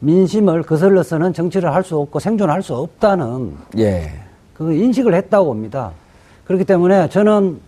민심을 0.00 0.62
거슬러서는 0.62 1.32
정치를 1.32 1.72
할 1.72 1.82
수 1.82 1.96
없고 1.96 2.18
생존할 2.18 2.62
수 2.62 2.74
없다는 2.74 3.56
예. 3.78 4.12
그 4.52 4.74
인식을 4.74 5.14
했다고 5.14 5.46
봅니다. 5.46 5.92
그렇기 6.44 6.66
때문에 6.66 7.08
저는 7.08 7.58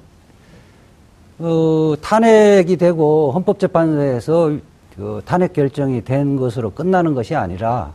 어, 1.38 1.94
탄핵이 2.02 2.76
되고 2.76 3.32
헌법재판소에서 3.32 4.52
그 4.94 5.22
탄핵 5.24 5.54
결정이 5.54 6.04
된 6.04 6.36
것으로 6.36 6.68
끝나는 6.68 7.14
것이 7.14 7.34
아니라 7.34 7.94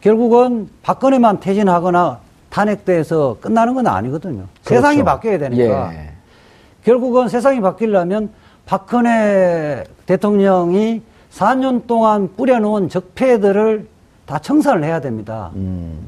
결국은 0.00 0.70
박근혜만 0.82 1.40
퇴진하거나 1.40 2.27
탄핵돼서 2.50 3.36
끝나는 3.40 3.74
건 3.74 3.86
아니거든요. 3.86 4.44
그렇죠. 4.64 4.74
세상이 4.74 5.04
바뀌어야 5.04 5.38
되니까. 5.38 5.94
예. 5.94 6.12
결국은 6.84 7.28
세상이 7.28 7.60
바뀌려면 7.60 8.30
박근혜 8.66 9.84
대통령이 10.06 11.02
4년 11.32 11.86
동안 11.86 12.30
뿌려놓은 12.36 12.88
적폐들을 12.88 13.86
다 14.26 14.38
청산을 14.38 14.84
해야 14.84 15.00
됩니다. 15.00 15.50
음. 15.54 15.98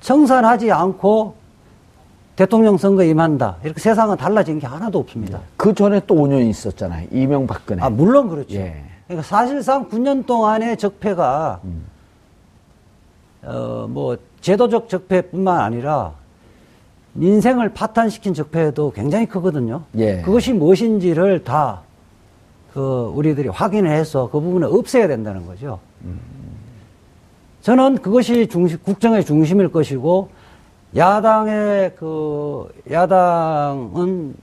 청산하지 0.00 0.70
않고 0.72 1.34
대통령 2.36 2.76
선거 2.76 3.02
임한다. 3.02 3.56
이렇게 3.64 3.80
세상은 3.80 4.16
달라진 4.16 4.60
게 4.60 4.66
하나도 4.66 4.98
없습니다. 5.00 5.40
그 5.56 5.74
전에 5.74 6.00
또 6.06 6.14
5년 6.14 6.48
있었잖아요. 6.48 7.08
이명박근혜. 7.10 7.82
아, 7.82 7.90
물론 7.90 8.28
그렇죠. 8.28 8.54
예. 8.54 8.84
그러니까 9.08 9.26
사실상 9.26 9.88
9년 9.88 10.24
동안의 10.24 10.76
적폐가 10.76 11.60
음. 11.64 11.84
어, 13.42 13.86
뭐 13.88 14.16
제도적 14.40 14.88
적폐뿐만 14.88 15.60
아니라 15.60 16.12
민생을 17.12 17.74
파탄시킨 17.74 18.34
적폐도 18.34 18.92
굉장히 18.92 19.26
크거든요. 19.26 19.82
예. 19.96 20.22
그것이 20.22 20.52
무엇인지를 20.52 21.44
다 21.44 21.88
그 22.78 23.12
우리들이 23.14 23.48
확인을 23.48 23.90
해서 23.90 24.28
그 24.30 24.40
부분을 24.40 24.68
없애야 24.70 25.08
된다는 25.08 25.46
거죠. 25.46 25.80
음. 26.04 26.20
저는 27.62 27.98
그것이 27.98 28.46
중심, 28.46 28.78
국정의 28.84 29.24
중심일 29.24 29.72
것이고 29.72 30.28
야당의 30.94 31.96
그 31.96 32.68
야당은 32.90 34.34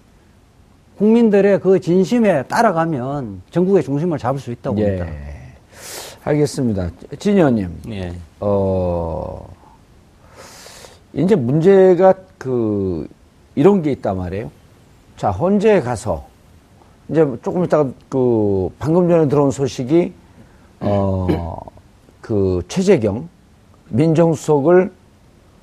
국민들의 0.98 1.60
그 1.62 1.80
진심에 1.80 2.44
따라가면 2.44 3.42
전국의 3.52 3.84
중심을 3.84 4.18
잡을 4.18 4.40
수 4.40 4.52
있다고 4.52 4.80
예. 4.80 4.98
봅니다. 4.98 5.06
알겠습니다. 6.25 6.89
진 7.20 7.38
의원님. 7.38 7.70
예. 7.89 8.13
어, 8.39 9.48
이제 11.13 11.36
문제가 11.36 12.15
그, 12.39 13.08
이런 13.53 13.82
게 13.84 13.91
있단 13.91 14.17
말이에요. 14.17 14.50
자, 15.17 15.29
헌재에 15.29 15.82
가서, 15.82 16.25
이제 17.10 17.24
조금 17.44 17.63
있다가 17.63 17.89
그, 18.10 18.70
방금 18.79 19.08
전에 19.08 19.27
들어온 19.27 19.51
소식이, 19.51 20.13
어, 20.79 21.60
그, 22.22 22.63
최재경 22.67 23.29
민정수석을 23.89 24.91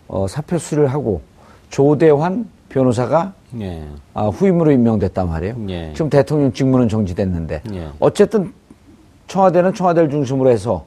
어, 0.07 0.27
사표 0.29 0.59
수리를 0.59 0.87
하고, 0.89 1.23
조대환 1.71 2.49
변호사가 2.69 3.35
예. 3.61 3.87
아, 4.15 4.29
후임으로 4.29 4.71
임명됐단 4.73 5.29
말이에요. 5.29 5.57
예. 5.69 5.93
지금 5.93 6.09
대통령 6.09 6.53
직무는 6.53 6.89
정지됐는데 6.89 7.63
예. 7.75 7.89
어쨌든 8.01 8.53
청와대는 9.33 9.73
청와대를 9.73 10.11
중심으로 10.11 10.51
해서 10.51 10.85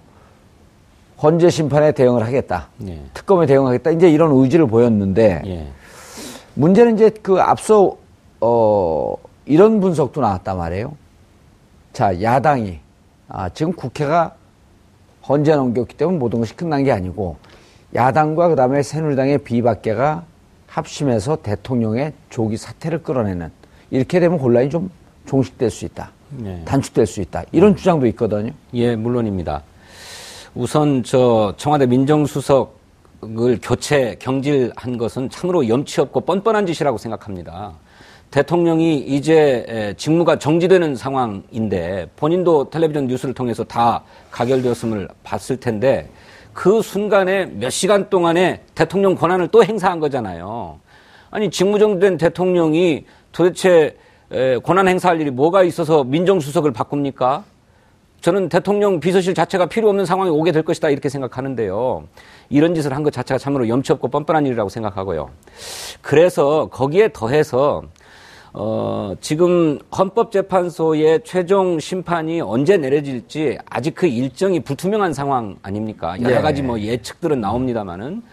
헌재 1.21 1.49
심판에 1.49 1.93
대응을 1.93 2.23
하겠다. 2.23 2.67
예. 2.87 3.01
특검에 3.15 3.47
대응하겠다. 3.47 3.89
이제 3.89 4.07
이런 4.07 4.31
의지를 4.31 4.67
보였는데 4.67 5.41
예. 5.45 5.67
문제는 6.53 6.93
이제 6.93 7.09
그 7.09 7.41
앞서 7.41 7.97
어 8.41 9.15
이런 9.45 9.79
분석도 9.79 10.21
나왔단 10.21 10.57
말이에요. 10.57 10.93
자, 11.91 12.21
야당이 12.21 12.79
아, 13.29 13.49
지금 13.49 13.73
국회가 13.73 14.35
헌재 15.27 15.55
넘겼기 15.55 15.97
때문에 15.97 16.19
모든 16.19 16.39
것이 16.39 16.55
끝난 16.55 16.83
게 16.83 16.91
아니고 16.91 17.37
야당과 17.95 18.49
그다음에 18.49 18.83
새누리당의 18.83 19.39
비박계가 19.39 20.23
합심해서 20.67 21.37
대통령의 21.37 22.13
조기 22.29 22.57
사퇴를 22.57 23.01
끌어내는 23.01 23.49
이렇게 23.89 24.19
되면 24.19 24.37
혼란이 24.37 24.69
좀 24.69 24.91
종식될 25.25 25.71
수 25.71 25.85
있다. 25.85 26.11
네. 26.29 26.61
단축될 26.65 27.05
수 27.05 27.21
있다. 27.21 27.43
이런 27.51 27.71
네. 27.71 27.77
주장도 27.77 28.07
있거든요. 28.07 28.51
예, 28.73 28.95
물론입니다. 28.95 29.63
우선 30.53 31.03
저 31.03 31.53
청와대 31.57 31.85
민정수석을 31.85 33.59
교체 33.61 34.15
경질한 34.19 34.97
것은 34.97 35.29
참으로 35.29 35.67
염치 35.67 36.01
없고 36.01 36.21
뻔뻔한 36.21 36.65
짓이라고 36.65 36.97
생각합니다. 36.97 37.73
대통령이 38.31 38.97
이제 38.99 39.93
직무가 39.97 40.37
정지되는 40.37 40.95
상황인데 40.95 42.09
본인도 42.15 42.69
텔레비전 42.69 43.07
뉴스를 43.07 43.33
통해서 43.33 43.63
다 43.63 44.03
가결되었음을 44.31 45.07
봤을 45.23 45.57
텐데 45.57 46.09
그 46.51 46.81
순간에 46.81 47.45
몇 47.45 47.69
시간 47.69 48.09
동안에 48.09 48.61
대통령 48.73 49.15
권한을 49.15 49.49
또 49.49 49.63
행사한 49.63 49.99
거잖아요. 49.99 50.79
아니 51.31 51.49
직무정지된 51.49 52.17
대통령이 52.17 53.05
도대체 53.31 53.97
권한 54.63 54.87
행사할 54.87 55.21
일이 55.21 55.31
뭐가 55.31 55.63
있어서 55.63 56.03
민정수석을 56.03 56.71
바꿉니까? 56.71 57.43
저는 58.21 58.49
대통령 58.49 58.99
비서실 58.99 59.35
자체가 59.35 59.67
필요 59.67 59.87
없는 59.89 60.05
상황이 60.05 60.31
오게 60.31 60.51
될 60.51 60.63
것이다 60.63 60.89
이렇게 60.89 61.09
생각하는데요. 61.09 62.05
이런 62.49 62.73
짓을 62.73 62.93
한 62.93 63.03
것 63.03 63.13
자체가 63.13 63.37
참으로 63.37 63.67
염치 63.67 63.91
없고 63.93 64.07
뻔뻔한 64.07 64.47
일이라고 64.47 64.69
생각하고요. 64.69 65.29
그래서 66.01 66.67
거기에 66.71 67.09
더해서 67.13 67.83
어, 68.51 69.13
지금 69.19 69.77
헌법재판소의 69.95 71.21
최종 71.23 71.79
심판이 71.79 72.41
언제 72.41 72.77
내려질지 72.77 73.57
아직 73.69 73.93
그 73.93 74.07
일정이 74.07 74.59
불투명한 74.61 75.13
상황 75.13 75.57
아닙니까? 75.61 76.15
여러 76.21 76.35
네. 76.37 76.41
가지 76.41 76.63
뭐 76.63 76.79
예측들은 76.79 77.41
나옵니다만은 77.41 78.23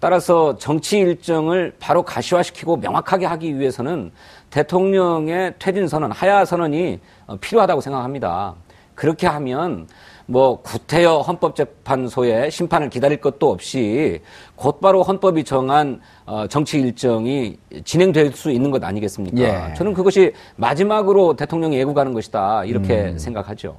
따라서 0.00 0.56
정치 0.58 0.98
일정을 0.98 1.74
바로 1.78 2.02
가시화시키고 2.02 2.76
명확하게 2.76 3.26
하기 3.26 3.58
위해서는 3.58 4.10
대통령의 4.50 5.54
퇴진 5.58 5.88
선언, 5.88 6.12
하야 6.12 6.44
선언이 6.44 7.00
어, 7.26 7.36
필요하다고 7.36 7.80
생각합니다. 7.80 8.54
그렇게 8.94 9.26
하면 9.28 9.86
뭐 10.26 10.60
구태여 10.60 11.20
헌법재판소의 11.20 12.50
심판을 12.50 12.90
기다릴 12.90 13.18
것도 13.20 13.50
없이 13.50 14.20
곧바로 14.56 15.02
헌법이 15.02 15.42
정한 15.44 16.00
어, 16.26 16.46
정치 16.48 16.78
일정이 16.80 17.56
진행될 17.84 18.32
수 18.32 18.50
있는 18.50 18.70
것 18.70 18.84
아니겠습니까? 18.84 19.38
예. 19.38 19.74
저는 19.74 19.94
그것이 19.94 20.34
마지막으로 20.56 21.34
대통령이 21.34 21.80
애국하는 21.80 22.12
것이다 22.12 22.64
이렇게 22.66 23.04
음. 23.12 23.18
생각하죠. 23.18 23.76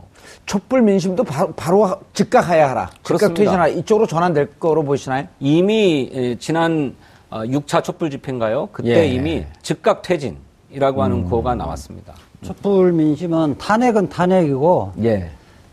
촛불 0.48 0.82
민심도 0.82 1.24
바로, 1.24 1.52
바로 1.52 2.00
즉각 2.14 2.50
하야하라. 2.50 2.90
즉각 3.04 3.34
퇴진하라. 3.36 3.68
이쪽으로 3.68 4.08
전환될 4.08 4.60
거로 4.60 4.84
보시나요? 4.84 5.28
이미 5.40 6.36
지난 6.40 6.96
6차 7.30 7.78
어, 7.78 7.82
촛불 7.84 8.10
집회인가요? 8.10 8.70
그때 8.72 9.02
예. 9.02 9.08
이미 9.08 9.46
즉각 9.62 10.02
퇴진 10.02 10.38
이라고 10.72 11.04
하는 11.04 11.18
음. 11.18 11.26
구호가 11.26 11.56
나왔습니다. 11.56 12.14
촛불 12.42 12.92
민심은 12.92 13.58
탄핵은 13.58 14.10
탄핵이고 14.10 14.94
예. 15.04 15.30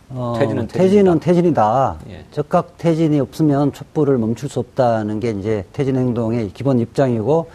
어, 0.08 0.36
퇴진은, 0.38 0.68
퇴진은 0.68 1.20
퇴진이다. 1.20 1.96
예. 2.10 2.24
적각 2.30 2.78
퇴진이 2.78 3.20
없으면 3.20 3.72
촛불을 3.72 4.18
멈출 4.18 4.48
수 4.48 4.60
없다는 4.60 5.20
게 5.20 5.30
이제 5.30 5.64
퇴진 5.72 5.96
행동의 5.96 6.50
기본 6.52 6.78
입장이고 6.78 7.48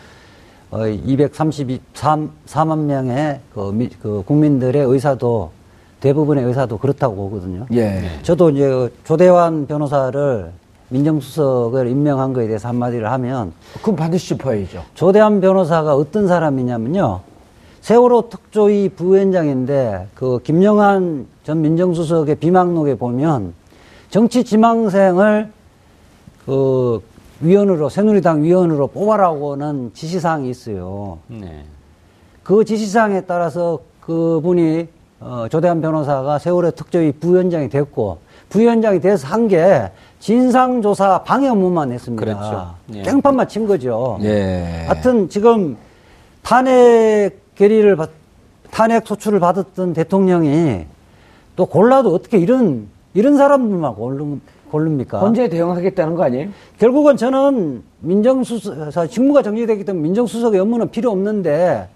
어, 0.71 0.77
233만 0.77 2.77
명의 2.85 3.39
그, 3.53 3.71
미, 3.73 3.89
그 3.89 4.23
국민들의 4.25 4.83
의사도 4.83 5.51
대부분의 5.99 6.45
의사도 6.45 6.77
그렇다고 6.77 7.15
보거든요. 7.15 7.67
예. 7.73 8.03
저도 8.23 8.49
이제 8.51 8.89
조대환 9.03 9.67
변호사를 9.67 10.51
민정수석을 10.89 11.87
임명한 11.87 12.33
거에 12.33 12.47
대해서 12.47 12.67
한마디를 12.67 13.09
하면 13.11 13.53
그럼 13.81 13.95
반드시 13.95 14.29
짚어야죠. 14.29 14.83
조대환 14.93 15.39
변호사가 15.39 15.95
어떤 15.95 16.27
사람이냐면요. 16.27 17.30
세월호 17.81 18.29
특조위 18.29 18.89
부위원장인데 18.89 20.07
그 20.13 20.39
김영한 20.43 21.25
전 21.43 21.61
민정수석의 21.61 22.35
비망록에 22.35 22.95
보면 22.95 23.53
정치 24.09 24.43
지망생을 24.43 25.49
그 26.45 27.01
위원으로 27.39 27.89
새누리당 27.89 28.43
위원으로 28.43 28.87
뽑아라고는 28.87 29.91
지시사항이 29.95 30.49
있어요. 30.49 31.17
네. 31.27 31.65
그 32.43 32.63
지시사항에 32.63 33.21
따라서 33.21 33.79
그분이 34.01 34.87
어, 35.19 35.45
조대한 35.49 35.81
변호사가 35.81 36.39
세월호 36.39 36.71
특조위 36.71 37.11
부위원장이 37.13 37.69
됐고 37.69 38.19
부위원장이 38.49 38.99
돼서 39.01 39.27
한 39.27 39.47
게 39.47 39.89
진상조사 40.19 41.23
방해 41.23 41.47
업무만 41.49 41.91
했습니다. 41.91 42.23
그렇죠. 42.23 42.75
예. 42.93 43.01
깽판만 43.01 43.47
친 43.47 43.65
거죠. 43.65 44.19
예. 44.21 44.85
하여튼 44.87 45.27
지금 45.29 45.75
탄핵 46.43 47.39
결의를 47.55 47.95
받, 47.95 48.09
탄핵 48.69 49.05
소추를 49.05 49.39
받았던 49.39 49.93
대통령이 49.93 50.85
또 51.55 51.65
골라도 51.65 52.13
어떻게 52.13 52.37
이런 52.37 52.87
이런 53.13 53.35
사람들만 53.37 53.95
고르, 53.95 54.37
고릅니까? 54.69 55.21
언제 55.21 55.49
대응하겠다는 55.49 56.15
거 56.15 56.23
아니에요? 56.23 56.49
결국은 56.79 57.17
저는 57.17 57.83
민정수석 57.99 59.09
직무가 59.09 59.43
정리되기 59.43 59.83
때문에 59.83 60.01
민정수석의 60.03 60.59
업무는 60.61 60.89
필요 60.89 61.11
없는데 61.11 61.89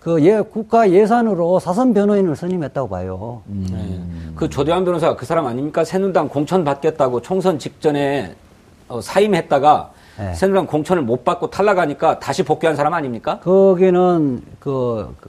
그 0.00 0.22
예, 0.24 0.40
국가 0.40 0.90
예산으로 0.90 1.60
사선 1.60 1.94
변호인을 1.94 2.36
선임했다고 2.36 2.88
봐요. 2.88 3.42
음. 3.48 3.66
네. 3.70 4.32
그 4.34 4.48
조대환 4.48 4.84
변호사 4.84 5.14
그 5.14 5.24
사람 5.24 5.46
아닙니까? 5.46 5.84
새누리당 5.84 6.28
공천 6.28 6.64
받겠다고 6.64 7.22
총선 7.22 7.58
직전에 7.58 8.34
어, 8.88 9.00
사임했다가 9.00 9.92
네. 10.18 10.34
새누리당 10.34 10.66
공천을 10.66 11.02
못 11.02 11.24
받고 11.24 11.50
탈락하니까 11.50 12.18
다시 12.18 12.42
복귀한 12.42 12.76
사람 12.76 12.94
아닙니까? 12.94 13.40
거기는 13.40 14.42
그, 14.60 15.14
그, 15.20 15.28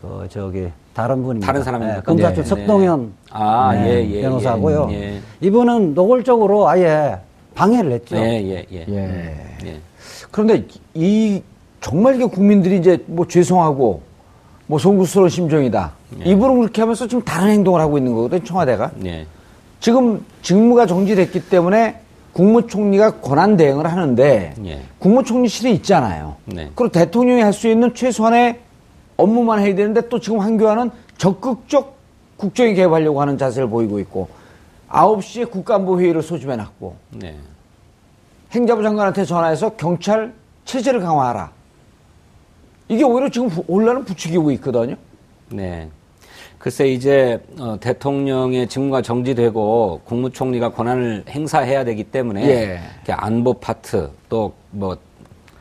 그 0.00 0.28
저기 0.30 0.68
다른 0.92 1.22
분입니다. 1.22 1.46
다른 1.46 1.62
사람입니까? 1.62 2.00
네, 2.00 2.04
검사 2.04 2.34
쪽 2.34 2.42
네. 2.42 2.48
석동현 2.48 3.12
아, 3.30 3.72
네, 3.72 4.04
예, 4.04 4.10
예, 4.16 4.22
변호사고요. 4.22 4.88
예, 4.90 4.94
예. 4.94 5.20
이분은 5.40 5.94
노골적으로 5.94 6.68
아예 6.68 7.18
방해를 7.54 7.92
했죠. 7.92 8.16
예, 8.16 8.42
예, 8.42 8.66
예. 8.72 8.84
예. 8.88 9.58
예. 9.64 9.80
그런데 10.30 10.66
이 10.94 11.42
정말 11.80 12.16
이게 12.16 12.26
국민들이 12.26 12.78
이제 12.78 13.02
뭐 13.06 13.26
죄송하고 13.26 14.02
뭐 14.66 14.78
송구스러운 14.78 15.28
심정이다. 15.30 15.92
예. 16.20 16.30
이분은 16.30 16.60
그렇게 16.60 16.82
하면서 16.82 17.06
지금 17.06 17.24
다른 17.24 17.50
행동을 17.50 17.80
하고 17.80 17.96
있는 17.96 18.14
거거든요, 18.14 18.44
청와대가. 18.44 18.90
예. 19.04 19.26
지금 19.80 20.24
직무가 20.42 20.86
정지됐기 20.86 21.48
때문에 21.48 22.00
국무총리가 22.42 23.20
권한 23.20 23.56
대응을 23.56 23.90
하는데 23.90 24.54
예. 24.64 24.80
국무총리실에 25.00 25.72
있잖아요. 25.72 26.36
네. 26.44 26.70
그리고 26.76 26.92
대통령이 26.92 27.42
할 27.42 27.52
수 27.52 27.66
있는 27.66 27.92
최소한의 27.92 28.60
업무만 29.16 29.58
해야 29.58 29.74
되는데 29.74 30.08
또 30.08 30.20
지금 30.20 30.38
황교안은 30.38 30.92
적극적 31.16 31.96
국정에 32.36 32.74
개입하려고 32.74 33.20
하는 33.20 33.36
자세를 33.36 33.68
보이고 33.68 33.98
있고 33.98 34.28
9시에 34.88 35.50
국가안보 35.50 35.98
회의를 36.00 36.22
소집해 36.22 36.54
놨고 36.54 36.94
네. 37.16 37.34
행자부 38.52 38.84
장관한테 38.84 39.24
전화해서 39.24 39.70
경찰 39.70 40.32
체제를 40.64 41.00
강화하라. 41.00 41.50
이게 42.86 43.02
오히려 43.02 43.28
지금 43.28 43.48
혼란을 43.48 44.04
부추기고 44.04 44.52
있거든요. 44.52 44.94
네. 45.50 45.88
글쎄 46.58 46.88
이제 46.88 47.40
어, 47.58 47.76
대통령의 47.80 48.68
직무가 48.68 49.00
정지되고 49.00 50.00
국무총리가 50.04 50.70
권한을 50.70 51.24
행사해야 51.28 51.84
되기 51.84 52.04
때문에 52.04 52.48
예. 52.48 52.80
안보 53.12 53.54
파트 53.54 54.10
또 54.28 54.52
뭐 54.70 54.96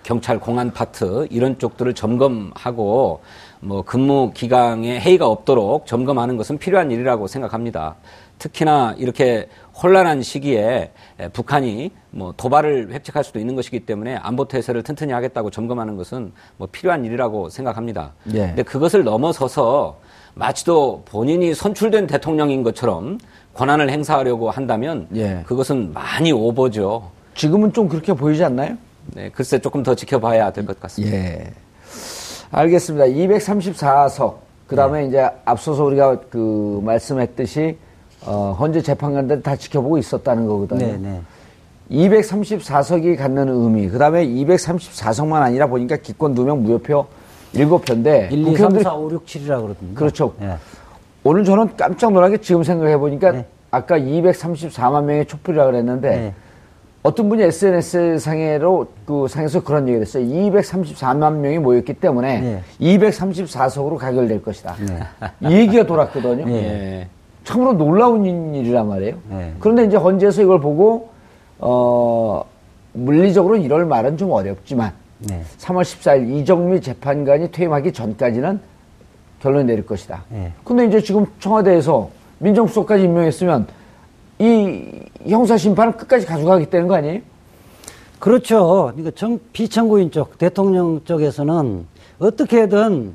경찰 0.04 0.40
공안 0.40 0.72
파트 0.72 1.28
이런 1.30 1.60
쪽들을 1.60 1.94
점검하고 1.94 3.20
뭐 3.60 3.82
근무 3.82 4.32
기간에 4.34 5.00
회의가 5.00 5.28
없도록 5.28 5.86
점검하는 5.86 6.38
것은 6.38 6.58
필요한 6.60 6.92
일이라고 6.92 7.28
생각합니다. 7.28 7.96
특히나 8.40 8.96
이렇게 8.98 9.50
혼란한 9.84 10.22
시기에 10.22 10.92
북한이 11.34 11.92
뭐 12.12 12.34
도발을 12.38 12.94
획책할 12.94 13.24
수도 13.24 13.40
있는 13.40 13.56
것이기 13.56 13.82
때문에 13.82 14.16
안보 14.16 14.48
태세를 14.48 14.84
튼튼히 14.84 15.12
하겠다고 15.12 15.50
점검하는 15.50 15.98
것은 15.98 16.32
뭐 16.56 16.70
필요한 16.72 17.04
일이라고 17.04 17.50
생각합니다. 17.50 18.14
예. 18.34 18.48
근데 18.48 18.64
그것을 18.64 19.04
넘어서서 19.04 20.00
마치도 20.38 21.04
본인이 21.06 21.54
선출된 21.54 22.08
대통령인 22.08 22.64
것처럼 22.64 23.18
권한을 23.56 23.90
행사하려고 23.90 24.52
한다면 24.52 25.08
예. 25.16 25.44
그것은 25.48 25.94
많이 25.94 26.32
오버죠. 26.32 27.10
지금은 27.36 27.74
좀 27.74 27.88
그렇게 27.88 28.14
보이지 28.14 28.44
않나요? 28.44 28.78
네, 29.14 29.30
글쎄 29.30 29.60
조금 29.60 29.84
더 29.84 29.96
지켜봐야 29.96 30.52
될 30.52 30.66
것 30.66 30.80
같습니다. 30.80 31.16
예. 31.18 31.52
알겠습니다. 32.52 33.06
234석. 33.06 34.36
그 34.68 34.76
다음에 34.76 35.02
네. 35.02 35.08
이제 35.08 35.30
앞서서 35.46 35.84
우리가 35.86 36.20
그 36.30 36.82
말씀했듯이 36.84 37.78
어, 38.26 38.56
헌재 38.60 38.82
재판관들 38.82 39.42
다 39.42 39.56
지켜보고 39.56 39.98
있었다는 39.98 40.46
거거든요. 40.46 40.86
네, 40.86 40.98
네. 40.98 41.22
234석이 41.90 43.18
갖는 43.18 43.48
의미, 43.48 43.88
그 43.88 43.98
다음에 43.98 44.26
234석만 44.28 45.36
아니라 45.36 45.68
보니까 45.68 45.96
기권 45.98 46.36
2명, 46.36 46.58
무효표 46.60 47.06
7표인데. 47.58 48.32
1, 48.32 48.48
2, 48.48 48.56
3, 48.56 48.80
4, 48.80 48.96
5, 48.96 49.12
6, 49.12 49.26
7이라고 49.26 49.62
그러던데. 49.64 49.94
그렇죠. 49.96 50.34
네. 50.40 50.56
오늘 51.24 51.44
저는 51.44 51.76
깜짝 51.76 52.14
놀란 52.14 52.32
게 52.32 52.38
지금 52.38 52.64
생각해 52.64 52.98
보니까 52.98 53.32
네. 53.32 53.46
아까 53.72 54.00
234만 54.00 55.04
명의 55.04 55.26
촛불이라 55.26 55.66
고 55.66 55.72
그랬는데 55.72 56.10
네. 56.10 56.34
어떤 57.04 57.30
분이 57.30 57.44
SNS 57.44 58.20
상에로 58.20 58.88
그 59.06 59.28
상에서 59.30 59.64
그런 59.64 59.88
얘기를 59.88 60.02
했어요. 60.06 60.26
234만 60.26 61.34
명이 61.36 61.60
모였기 61.60 61.94
때문에 61.96 62.42
네. 62.42 62.62
234석으로 62.82 63.98
가결될 63.98 64.42
것이다. 64.42 64.76
네. 64.80 65.50
이 65.50 65.54
얘기가 65.54 65.86
돌았거든요. 65.86 66.46
네. 66.46 67.08
참으로 67.44 67.74
놀라운 67.74 68.26
일이란 68.56 68.88
말이에요. 68.88 69.16
네. 69.30 69.54
그런데 69.60 69.86
이제 69.86 69.96
헌재에서 69.96 70.42
이걸 70.42 70.60
보고 70.60 71.10
어 71.60 72.44
물리적으로 72.94 73.56
이럴 73.56 73.86
말은 73.86 74.18
좀 74.18 74.32
어렵지만 74.32 74.92
네. 75.20 75.44
3월 75.58 75.82
14일 75.82 76.38
이정미 76.38 76.82
재판관이 76.82 77.52
퇴임하기 77.52 77.92
전까지는 77.94 78.60
결론이 79.42 79.66
내릴 79.66 79.86
것이다. 79.86 80.24
네. 80.30 80.54
근데 80.64 80.86
이제 80.86 81.02
지금 81.02 81.26
청와대에서 81.40 82.10
민정수석까지 82.40 83.04
임명했으면 83.04 83.68
이 84.40 84.84
형사 85.28 85.58
심판을 85.58 85.94
끝까지 85.94 86.26
가져가기 86.26 86.68
때문에 86.68 86.88
거 86.88 86.96
아니에요? 86.96 87.22
그렇죠. 88.20 88.92
그러니까 88.96 89.12
정, 89.16 89.40
비청구인 89.54 90.12
쪽, 90.12 90.38
대통령 90.38 91.04
쪽에서는 91.04 91.86
어떻게든 92.20 93.14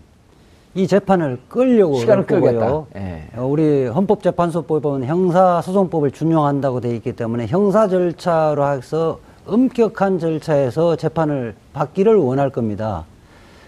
이 0.74 0.86
재판을 0.86 1.38
끌려고 1.48 1.96
시간을 1.96 2.26
끌겠다. 2.26 2.84
예. 2.96 3.28
우리 3.36 3.86
헌법재판소법은 3.86 5.04
형사소송법을 5.04 6.12
준용한다고 6.12 6.80
되어 6.80 6.92
있기 6.94 7.12
때문에 7.12 7.46
형사 7.46 7.88
절차로 7.88 8.66
해서 8.72 9.18
엄격한 9.46 10.18
절차에서 10.18 10.96
재판을 10.96 11.54
받기를 11.72 12.16
원할 12.16 12.50
겁니다. 12.50 13.04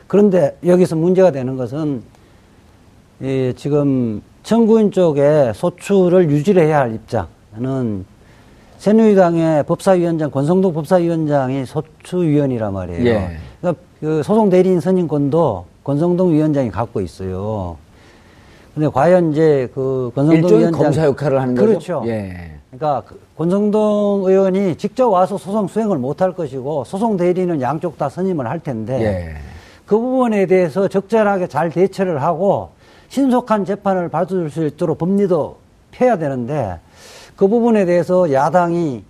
그런데 0.06 0.56
여기서 0.64 0.96
문제가 0.96 1.30
되는 1.30 1.56
것은 1.56 2.02
예, 3.22 3.52
지금 3.54 4.22
청구인 4.42 4.90
쪽에 4.90 5.52
소추를 5.54 6.30
유지를 6.30 6.64
해야 6.64 6.80
할 6.80 6.94
입장은 6.94 8.04
새누리당의 8.78 9.64
법사위원장 9.64 10.30
권성동 10.30 10.74
법사위원장이 10.74 11.64
소추위원이란 11.64 12.72
말이에요. 12.72 13.04
예. 13.06 13.38
그러니까 13.60 13.82
그 14.00 14.22
소송 14.22 14.50
대리인 14.50 14.80
선임권도 14.80 15.64
권성동 15.82 16.34
위원장이 16.34 16.70
갖고 16.70 17.00
있어요. 17.00 17.78
근데 18.74 18.88
과연 18.88 19.32
이제 19.32 19.70
그 19.72 20.10
권성동 20.14 20.50
위원장 20.58 20.72
검사 20.72 21.04
역할을 21.04 21.40
하는 21.40 21.54
거죠. 21.54 21.66
그렇죠. 21.66 22.02
예. 22.06 22.50
그러니까 22.70 23.02
그 23.06 23.20
권성동 23.38 24.24
의원이 24.26 24.76
직접 24.76 25.08
와서 25.08 25.38
소송 25.38 25.68
수행을 25.68 25.98
못할 25.98 26.32
것이고 26.32 26.82
소송 26.84 27.16
대리는 27.16 27.60
양쪽 27.60 27.96
다 27.96 28.08
선임을 28.08 28.48
할 28.48 28.58
텐데 28.58 29.00
예. 29.00 29.36
그 29.86 29.96
부분에 29.96 30.46
대해서 30.46 30.88
적절하게 30.88 31.46
잘 31.46 31.70
대처를 31.70 32.20
하고 32.20 32.70
신속한 33.10 33.64
재판을 33.64 34.08
받을 34.08 34.50
수 34.50 34.66
있도록 34.66 34.98
법리도 34.98 35.56
펴야 35.92 36.18
되는데 36.18 36.78
그 37.36 37.46
부분에 37.46 37.84
대해서 37.84 38.32
야당이 38.32 39.04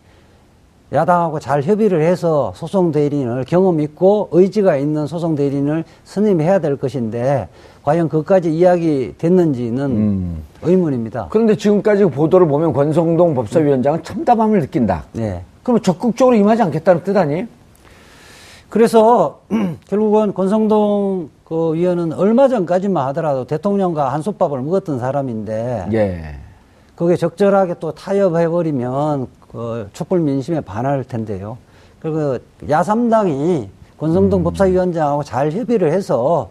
야당하고 0.94 1.40
잘 1.40 1.62
협의를 1.62 2.02
해서 2.02 2.52
소송 2.54 2.92
대리인을 2.92 3.44
경험 3.44 3.80
있고 3.80 4.28
의지가 4.30 4.76
있는 4.76 5.06
소송 5.08 5.34
대리인을 5.34 5.84
선임해야 6.04 6.60
될 6.60 6.76
것인데 6.76 7.48
과연 7.82 8.08
그까지 8.08 8.54
이야기 8.54 9.14
됐는지는 9.18 9.84
음. 9.84 10.42
의문입니다. 10.62 11.26
그런데 11.30 11.56
지금까지 11.56 12.04
보도를 12.06 12.46
보면 12.46 12.72
권성동 12.72 13.34
법사위원장은 13.34 14.04
참담함을 14.04 14.60
느낀다. 14.60 15.04
네. 15.12 15.42
그러면 15.64 15.82
적극적으로 15.82 16.36
임하지 16.36 16.62
않겠다는 16.62 17.02
뜻 17.02 17.16
아니에요? 17.16 17.46
그래서 18.70 19.40
결국은 19.88 20.32
권성동 20.32 21.28
그 21.44 21.74
위원은 21.74 22.12
얼마 22.12 22.48
전까지만 22.48 23.06
하더라도 23.08 23.44
대통령과 23.44 24.12
한솥밥을 24.12 24.62
먹었던 24.62 24.98
사람인데 24.98 25.86
예. 25.92 26.43
그게 26.96 27.16
적절하게 27.16 27.74
또 27.80 27.92
타협해버리면 27.92 29.26
그 29.50 29.88
촛불 29.92 30.20
민심에 30.20 30.60
반할 30.60 31.04
텐데요. 31.04 31.58
그리고 32.00 32.38
야삼당이 32.68 33.68
권성동 33.98 34.40
음. 34.40 34.44
법사위원장하고 34.44 35.22
잘 35.24 35.50
협의를 35.52 35.92
해서 35.92 36.50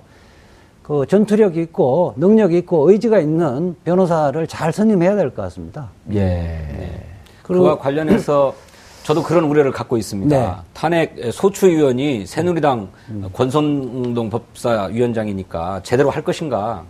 그 0.81 1.05
전투력 1.07 1.55
있고 1.57 2.13
능력 2.17 2.53
있고 2.53 2.89
의지가 2.89 3.19
있는 3.19 3.75
변호사를 3.85 4.45
잘 4.47 4.73
선임해야 4.73 5.15
될 5.15 5.29
것 5.29 5.43
같습니다. 5.43 5.89
예. 6.11 6.19
네. 6.19 7.05
그와 7.43 7.77
관련해서 7.77 8.53
저도 9.03 9.21
그런 9.23 9.43
우려를 9.45 9.71
갖고 9.71 9.97
있습니다. 9.97 10.37
네. 10.37 10.51
탄핵 10.73 11.15
소추위원이 11.31 12.25
새누리당 12.25 12.87
음. 13.09 13.29
권선동 13.33 14.29
법사위원장이니까 14.29 15.81
제대로 15.83 16.09
할 16.09 16.23
것인가. 16.23 16.83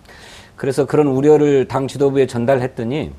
그래서 0.56 0.86
그런 0.86 1.08
우려를 1.08 1.68
당 1.68 1.88
지도부에 1.88 2.28
전달했더니 2.28 2.98
에, 2.98 3.12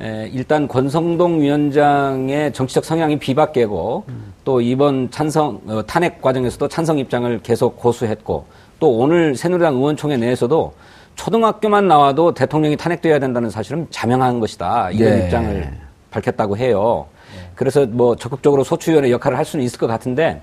일단 0.00 0.66
권성동 0.66 1.40
위원장의 1.40 2.52
정치적 2.52 2.84
성향이 2.84 3.18
비박계고 3.18 4.04
음. 4.08 4.32
또 4.44 4.60
이번 4.60 5.10
찬성 5.10 5.60
어, 5.66 5.82
탄핵 5.86 6.20
과정에서도 6.20 6.66
찬성 6.68 6.98
입장을 6.98 7.40
계속 7.42 7.76
고수했고 7.76 8.46
또 8.80 8.98
오늘 8.98 9.36
새누리당 9.36 9.74
의원총회 9.74 10.16
내에서도 10.16 10.74
초등학교만 11.14 11.86
나와도 11.86 12.34
대통령이 12.34 12.76
탄핵돼야 12.76 13.18
된다는 13.18 13.50
사실은 13.50 13.86
자명한 13.90 14.40
것이다 14.40 14.90
이런 14.90 15.18
네. 15.18 15.24
입장을 15.24 15.78
밝혔다고 16.10 16.56
해요. 16.56 17.06
그래서 17.54 17.86
뭐 17.86 18.16
적극적으로 18.16 18.64
소추위원회 18.64 19.10
역할을 19.10 19.38
할 19.38 19.44
수는 19.44 19.64
있을 19.64 19.78
것 19.78 19.86
같은데 19.86 20.42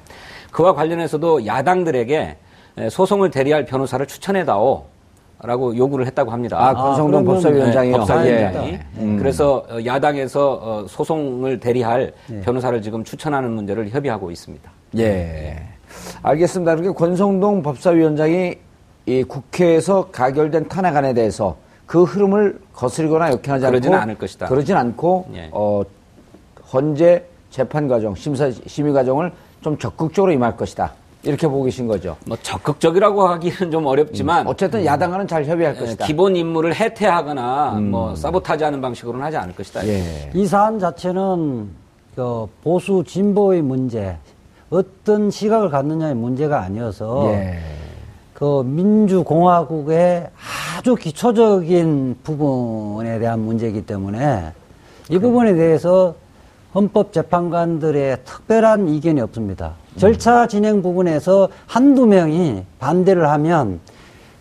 그와 0.52 0.74
관련해서도 0.74 1.46
야당들에게 1.46 2.38
소송을 2.90 3.30
대리할 3.30 3.66
변호사를 3.66 4.06
추천해다오. 4.06 4.86
라고 5.41 5.75
요구를 5.75 6.06
했다고 6.08 6.32
합니다. 6.32 6.58
아, 6.60 6.73
권성동 6.73 7.21
아, 7.21 7.23
법사위원장이요? 7.23 7.91
네, 7.93 7.97
법사위원장이. 7.99 8.71
네. 8.71 8.86
음. 8.97 9.17
그래서 9.17 9.63
어, 9.69 9.78
야당에서 9.86 10.60
어, 10.62 10.86
소송을 10.88 11.62
대리할 11.62 12.12
네. 12.28 12.41
변호사를 12.41 12.82
지금 12.82 13.06
추천하는 13.06 13.52
문제를 13.52 13.89
협의하고 13.89 14.32
있습니다. 14.32 14.69
예. 14.97 15.63
알겠습니다. 16.21 16.75
그렇게 16.75 16.93
권성동 16.93 17.63
법사위원장이 17.63 18.56
이 19.06 19.23
국회에서 19.23 20.10
가결된 20.12 20.67
탄핵안에 20.67 21.13
대해서 21.13 21.56
그 21.86 22.04
흐름을 22.04 22.60
거스리거나 22.73 23.32
역행하지 23.32 23.65
않고 23.65 23.71
그러지는 23.71 23.97
않을 23.97 24.15
것이다. 24.15 24.47
그러진 24.47 24.75
않고 24.75 25.28
예. 25.36 25.49
어, 25.54 25.82
헌재 26.73 27.23
재판 27.49 27.88
과정, 27.88 28.13
심사 28.13 28.52
심의 28.67 28.91
과정을 28.91 29.32
좀 29.62 29.78
적극적으로 29.78 30.34
임할 30.34 30.58
것이다. 30.58 30.91
이렇게 31.23 31.47
보고 31.47 31.63
계신 31.63 31.88
거죠. 31.88 32.15
뭐 32.25 32.38
적극적이라고 32.41 33.27
하기는 33.27 33.71
좀 33.71 33.86
어렵지만 33.86 34.45
음, 34.45 34.47
어쨌든 34.47 34.86
야당과는 34.86 35.27
잘 35.27 35.45
협의할 35.45 35.75
예, 35.75 35.79
것이다. 35.79 36.05
기본 36.05 36.36
임무를 36.36 36.73
해태하거나 36.75 37.73
음. 37.77 37.91
뭐 37.91 38.15
사보타지하는 38.15 38.79
방식으로는 38.79 39.25
하지 39.25 39.38
않을 39.38 39.53
것이다. 39.53 39.86
예. 39.88 40.32
이 40.34 40.45
사안 40.47 40.79
자체는 40.79 41.69
그 42.15 42.47
보수 42.63 43.03
진보의 43.05 43.62
문제, 43.62 44.17
어떤 44.69 45.29
시각을 45.29 45.69
갖느냐의 45.69 46.15
문제가 46.15 46.62
아니어서 46.62 47.29
예. 47.34 47.60
그 48.34 48.63
민주공화국의 48.63 50.29
아주 50.77 50.95
기초적인 50.95 52.19
부분에 52.23 53.19
대한 53.19 53.41
문제이기 53.41 53.86
때문에 53.86 54.53
이 55.10 55.19
부분에 55.19 55.55
대해서 55.55 56.15
헌법재판관들의 56.73 58.19
특별한 58.23 58.88
이견이 58.88 59.19
없습니다. 59.21 59.73
절차 60.00 60.48
진행 60.48 60.82
부분에서 60.82 61.50
한두 61.68 62.06
명이 62.08 62.64
반대를 62.80 63.30
하면 63.30 63.80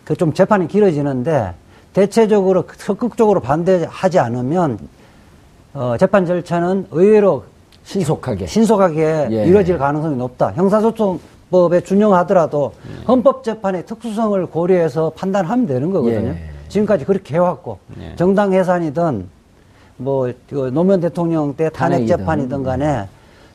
그 0.05 0.15
좀 0.15 0.33
재판이 0.33 0.67
길어지는데 0.67 1.53
대체적으로 1.93 2.63
적극적으로 2.77 3.39
반대하지 3.41 4.17
않으면 4.19 4.79
어, 5.73 5.95
재판 5.99 6.25
절차는 6.25 6.87
의외로 6.91 7.43
신속하게 7.83 8.47
신속하게 8.47 9.27
예. 9.31 9.45
이루어질 9.45 9.77
가능성이 9.77 10.15
높다. 10.15 10.51
형사소송법에 10.53 11.81
준용하더라도 11.81 12.73
헌법재판의 13.07 13.85
특수성을 13.85 14.43
고려해서 14.47 15.11
판단하면 15.15 15.67
되는 15.67 15.91
거거든요. 15.91 16.29
예. 16.29 16.49
지금까지 16.69 17.05
그렇게 17.05 17.35
해왔고 17.35 17.77
예. 18.01 18.15
정당 18.15 18.53
해산이든 18.53 19.27
뭐 19.97 20.31
노무현 20.71 21.01
대통령 21.01 21.53
때 21.55 21.69
탄핵 21.69 22.07
재판이든 22.07 22.63
간에 22.63 23.07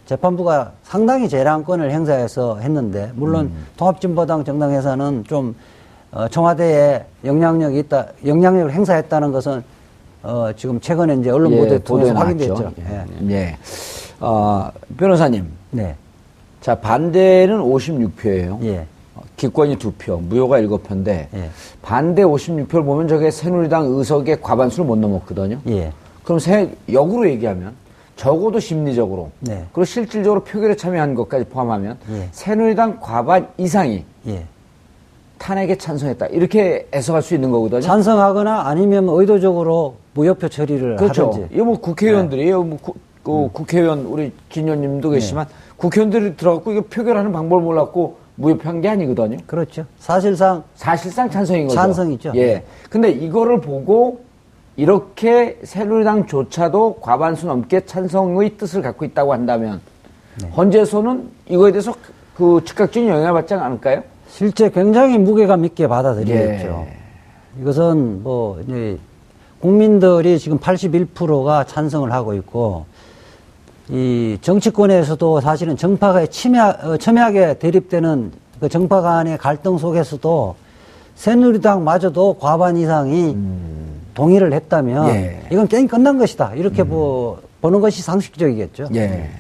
재판부가 0.07 0.73
상당히 0.83 1.29
재량권을 1.29 1.90
행사해서 1.90 2.59
했는데 2.59 3.11
물론 3.14 3.47
음. 3.47 3.67
통합진보당 3.77 4.45
정당에서는 4.45 5.25
좀 5.25 5.55
어, 6.12 6.29
청와대에 6.29 7.05
영향력이 7.25 7.79
있다 7.81 8.07
영향력을 8.25 8.73
행사했다는 8.73 9.33
것은 9.33 9.64
어, 10.23 10.51
지금 10.57 10.81
최근에 10.81 11.17
이제 11.17 11.31
언론 11.31 11.53
예, 11.53 11.59
보도에 11.59 11.79
통해서 11.79 12.14
확인됐죠. 12.14 12.73
예. 12.81 13.05
예. 13.31 13.57
어, 14.21 14.71
변호사님. 14.97 15.47
네. 15.71 15.95
자, 16.61 16.75
반대는 16.75 17.59
56표예요. 17.59 18.62
예. 18.64 18.87
기권이 19.37 19.77
2표, 19.77 20.23
무효가 20.23 20.61
7표인데 20.61 21.09
예. 21.35 21.51
반대 21.83 22.23
56표를 22.23 22.85
보면 22.85 23.07
저게 23.07 23.31
새누리당 23.31 23.85
의석의 23.87 24.40
과반수를 24.40 24.87
못 24.87 24.97
넘었거든요. 24.97 25.61
예. 25.69 25.93
그럼 26.23 26.38
새, 26.38 26.71
역으로 26.90 27.29
얘기하면 27.29 27.75
적어도 28.16 28.61
심리적으로 28.61 29.31
네. 29.40 29.64
그리고 29.72 29.85
실질적으로 29.85 30.44
표결에 30.44 30.77
참여한 30.77 31.14
것까지 31.14 31.44
포함하면 31.46 31.98
예. 32.11 32.29
새누리당 32.33 33.00
과반 33.00 33.48
이상이 33.59 34.05
예. 34.29 34.44
탄핵에 35.38 35.77
찬성했다 35.77 36.27
이렇게 36.27 36.88
해석할 36.94 37.22
수 37.22 37.35
있는 37.35 37.50
거거든요. 37.50 37.81
찬성하거나 37.81 38.62
아니면 38.66 39.09
의도적으로 39.09 39.96
무효표 40.14 40.48
처리를 40.48 40.96
그렇죠. 40.96 41.27
하든지. 41.27 41.55
이거 41.55 41.64
뭐 41.64 41.79
국회의원들이 41.79 42.44
네. 42.46 42.53
뭐 42.53 42.79
구, 42.81 42.94
그 43.22 43.44
음. 43.44 43.48
국회의원 43.53 44.07
우리 44.07 44.33
진현님도 44.50 45.11
계시지만 45.11 45.46
네. 45.46 45.55
국회의원들이 45.77 46.37
들어갔고 46.37 46.72
이거 46.72 46.81
표결하는 46.83 47.33
방법을 47.33 47.62
몰랐고 47.62 48.24
무효표한 48.37 48.81
게 48.81 48.88
아니거든요. 48.88 49.38
그렇죠. 49.46 49.85
사실상 49.98 50.62
사실상 50.74 51.29
찬성인 51.29 51.66
거죠. 51.66 51.74
찬성이죠. 51.74 52.33
예. 52.37 52.62
근데 52.88 53.11
이거를 53.11 53.61
보고 53.61 54.20
이렇게 54.76 55.58
새누리당조차도 55.62 56.98
과반수 57.00 57.46
넘게 57.46 57.87
찬성의 57.87 58.56
뜻을 58.56 58.82
갖고 58.82 59.04
있다고 59.04 59.32
한다면 59.32 59.80
네. 60.42 60.48
헌재에서는 60.50 61.30
이거에 61.48 61.70
대해서 61.70 61.94
그 62.37 62.60
즉각적인 62.64 63.08
영향을 63.08 63.32
받지 63.32 63.54
않을까요? 63.54 64.02
실제 64.28 64.68
굉장히 64.70 65.16
무게감 65.18 65.64
있게 65.64 65.87
받아들이겠죠. 65.87 66.87
예. 66.88 67.60
이것은 67.60 68.22
뭐 68.24 68.60
이제 68.62 68.98
국민들이 69.60 70.38
지금 70.40 70.58
81%가 70.58 71.64
찬성을 71.64 72.10
하고 72.10 72.34
있고 72.34 72.87
이 73.88 74.38
정치권에서도 74.40 75.40
사실은 75.40 75.76
정파가 75.76 76.26
첨예, 76.26 76.58
어, 76.58 76.96
첨예하게 76.96 77.58
대립되는 77.58 78.32
그 78.58 78.68
정파 78.68 79.00
간의 79.02 79.38
갈등 79.38 79.78
속에서도 79.78 80.56
새누리당마저도 81.14 82.38
과반 82.40 82.76
이상이 82.76 83.34
음. 83.34 83.93
동의를 84.14 84.53
했다면 84.53 85.09
예. 85.11 85.40
이건 85.50 85.68
게임 85.68 85.87
끝난 85.88 86.18
것이다. 86.18 86.55
이렇게 86.55 86.83
음. 86.83 86.88
보, 86.88 87.38
보는 87.61 87.81
것이 87.81 88.03
상식적이겠죠. 88.03 88.88
예. 88.94 89.31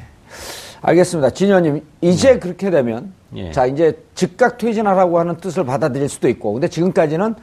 알겠습니다. 0.82 1.30
진현님, 1.30 1.82
이제 2.02 2.32
네. 2.34 2.38
그렇게 2.38 2.70
되면 2.70 3.12
예. 3.34 3.50
자, 3.52 3.66
이제 3.66 3.98
즉각 4.14 4.58
퇴진하라고 4.58 5.18
하는 5.18 5.36
뜻을 5.38 5.64
받아들일 5.64 6.08
수도 6.08 6.28
있고 6.28 6.52
근데 6.52 6.68
지금까지는 6.68 7.34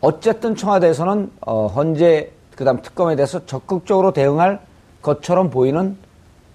어쨌든 0.00 0.54
청와대에서는 0.56 1.30
어, 1.40 1.66
헌재 1.68 2.30
그다음 2.56 2.82
특검에 2.82 3.16
대해서 3.16 3.44
적극적으로 3.46 4.12
대응할 4.12 4.60
것처럼 5.00 5.48
보이는 5.50 5.96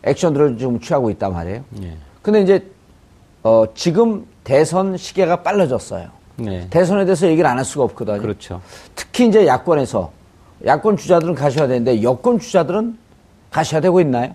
액션들을 0.04 0.58
좀 0.58 0.80
취하고 0.80 1.10
있단 1.10 1.34
말이에요. 1.34 1.64
예. 1.82 1.98
근데 2.22 2.42
이제 2.42 2.66
어, 3.44 3.66
지금 3.74 4.26
대선 4.44 4.96
시계가 4.98 5.42
빨라졌어요. 5.44 6.10
네. 6.36 6.68
대선에 6.70 7.06
대해서 7.06 7.26
얘기를 7.28 7.50
안 7.50 7.58
할 7.58 7.66
수가 7.66 7.86
없거든요. 7.86 8.22
그렇죠. 8.22 8.62
특히 8.96 9.28
이제 9.28 9.48
야권에서 9.48 10.12
야권 10.66 10.98
주자들은 10.98 11.36
가셔야 11.36 11.68
되는데 11.68 12.02
여권 12.04 12.40
주자들은 12.40 12.98
가셔야 13.52 13.82
되고 13.82 14.00
있나요? 14.02 14.34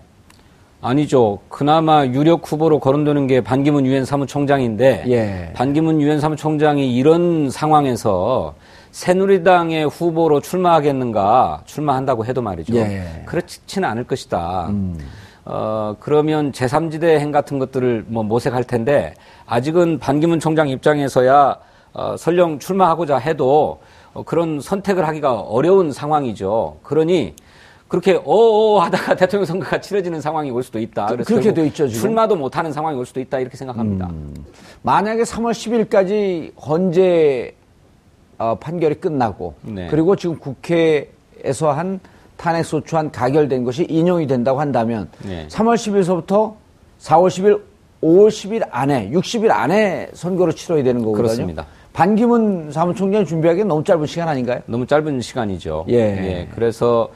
아니죠. 0.81 1.39
그나마 1.47 2.05
유력 2.05 2.51
후보로 2.51 2.79
거론되는 2.79 3.27
게 3.27 3.41
반기문 3.41 3.85
유엔 3.85 4.03
사무총장인데 4.03 5.05
예. 5.07 5.53
반기문 5.53 6.01
유엔 6.01 6.19
사무총장이 6.19 6.93
이런 6.93 7.49
상황에서 7.49 8.53
새누리당의 8.91 9.87
후보로 9.87 10.41
출마하겠는가 10.41 11.61
출마한다고 11.65 12.25
해도 12.25 12.41
말이죠. 12.41 12.75
예. 12.75 13.23
그렇지는 13.25 13.87
않을 13.89 14.03
것이다. 14.03 14.67
음. 14.69 14.97
어, 15.45 15.95
그러면 15.99 16.51
제3지대 16.51 17.19
행 17.19 17.31
같은 17.31 17.59
것들을 17.59 18.05
뭐 18.07 18.23
모색할 18.23 18.65
텐데 18.65 19.13
아직은 19.45 19.99
반기문 19.99 20.39
총장 20.39 20.67
입장에서야 20.67 21.57
어, 21.93 22.15
설령 22.17 22.59
출마하고자 22.59 23.17
해도 23.17 23.79
어, 23.81 23.87
그런 24.25 24.61
선택을 24.61 25.07
하기가 25.07 25.39
어려운 25.41 25.91
상황이죠. 25.91 26.77
그러니 26.83 27.35
그렇게 27.87 28.19
어어 28.25 28.79
하다가 28.79 29.15
대통령 29.17 29.45
선거가 29.45 29.81
치러지는 29.81 30.21
상황이 30.21 30.49
올 30.51 30.63
수도 30.63 30.79
있다. 30.79 31.07
그, 31.07 31.13
그래서 31.13 31.27
그렇게 31.29 31.53
돼 31.53 31.65
있죠. 31.67 31.87
지금. 31.87 32.01
출마도 32.01 32.35
못하는 32.35 32.71
상황이 32.71 32.97
올 32.97 33.05
수도 33.05 33.19
있다 33.19 33.39
이렇게 33.39 33.57
생각합니다. 33.57 34.07
음. 34.07 34.33
만약에 34.81 35.23
3월 35.23 35.51
10일까지 35.51 36.51
헌재 36.59 37.53
어, 38.37 38.55
판결이 38.55 38.95
끝나고 38.95 39.53
네. 39.61 39.87
그리고 39.89 40.15
지금 40.15 40.37
국회에서 40.37 41.71
한 41.71 41.99
탄핵 42.35 42.63
소추안 42.63 43.11
가결된 43.11 43.63
것이 43.63 43.85
인용이 43.87 44.27
된다고 44.27 44.59
한다면 44.59 45.09
네. 45.23 45.47
3월 45.49 45.75
10일서부터 45.75 46.55
4월 46.99 47.27
10일, 47.27 47.61
5월 48.01 48.27
10일 48.27 48.67
안에 48.71 49.11
60일 49.11 49.51
안에 49.51 50.09
선거를 50.13 50.53
치러야 50.53 50.83
되는 50.83 51.01
거거든요. 51.01 51.23
그렇습니다. 51.23 51.65
반기문 51.93 52.71
사무총장 52.71 53.23
준비하기엔 53.23 53.67
너무 53.67 53.83
짧은 53.83 54.05
시간 54.07 54.27
아닌가요? 54.27 54.61
너무 54.65 54.85
짧은 54.85 55.21
시간이죠. 55.21 55.85
예. 55.89 55.95
예. 55.95 56.49
그래서 56.53 57.09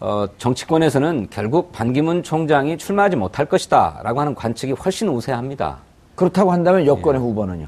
어, 0.00 0.26
정치권에서는 0.38 1.28
결국 1.30 1.70
반기문 1.70 2.22
총장이 2.22 2.78
출마하지 2.78 3.16
못할 3.16 3.46
것이다라고 3.46 4.20
하는 4.20 4.34
관측이 4.34 4.72
훨씬 4.72 5.08
우세합니다. 5.08 5.78
그렇다고 6.14 6.50
한다면 6.50 6.86
여권의 6.86 7.20
예. 7.20 7.24
후보는요? 7.24 7.66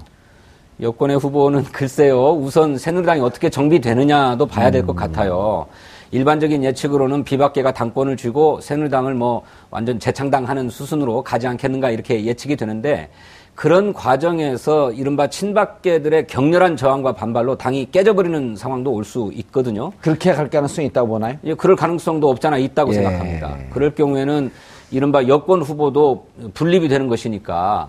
여권의 0.81 1.19
후보는 1.19 1.65
글쎄요. 1.65 2.33
우선 2.33 2.79
새누리당이 2.79 3.21
어떻게 3.21 3.51
정비되느냐도 3.51 4.47
봐야 4.47 4.71
될것 4.71 4.97
음. 4.97 4.97
같아요. 4.97 5.67
일반적인 6.11 6.65
예측으로는 6.65 7.25
비박계가 7.25 7.73
당권을 7.73 8.17
쥐고 8.17 8.61
새누리당을 8.61 9.15
뭐 9.15 9.43
완전 9.71 9.99
재창당하는 9.99 10.71
수순으로 10.71 11.23
가지 11.23 11.47
않겠는가 11.47 11.91
이렇게 11.91 12.25
예측이 12.25 12.57
되는데 12.57 13.11
그런 13.55 13.93
과정에서 13.93 14.93
이른바 14.93 15.29
친박계들의 15.29 16.27
격렬한 16.27 16.77
저항과 16.77 17.13
반발로 17.13 17.57
당이 17.57 17.89
깨져버리는 17.93 18.57
상황도 18.57 18.93
올 18.93 19.05
수 19.05 19.31
있거든요. 19.35 19.93
그렇게 20.01 20.33
갈 20.33 20.49
가능성이 20.51 20.89
있다고 20.89 21.09
보나요? 21.09 21.37
예, 21.45 21.55
그럴 21.55 21.77
가능성도 21.77 22.29
없잖아 22.31 22.57
있다고 22.59 22.91
예. 22.91 22.95
생각합니다. 22.95 23.57
그럴 23.71 23.95
경우에는 23.95 24.51
이른바 24.91 25.27
여권 25.29 25.61
후보도 25.63 26.27
분립이 26.55 26.89
되는 26.89 27.07
것이니까 27.09 27.89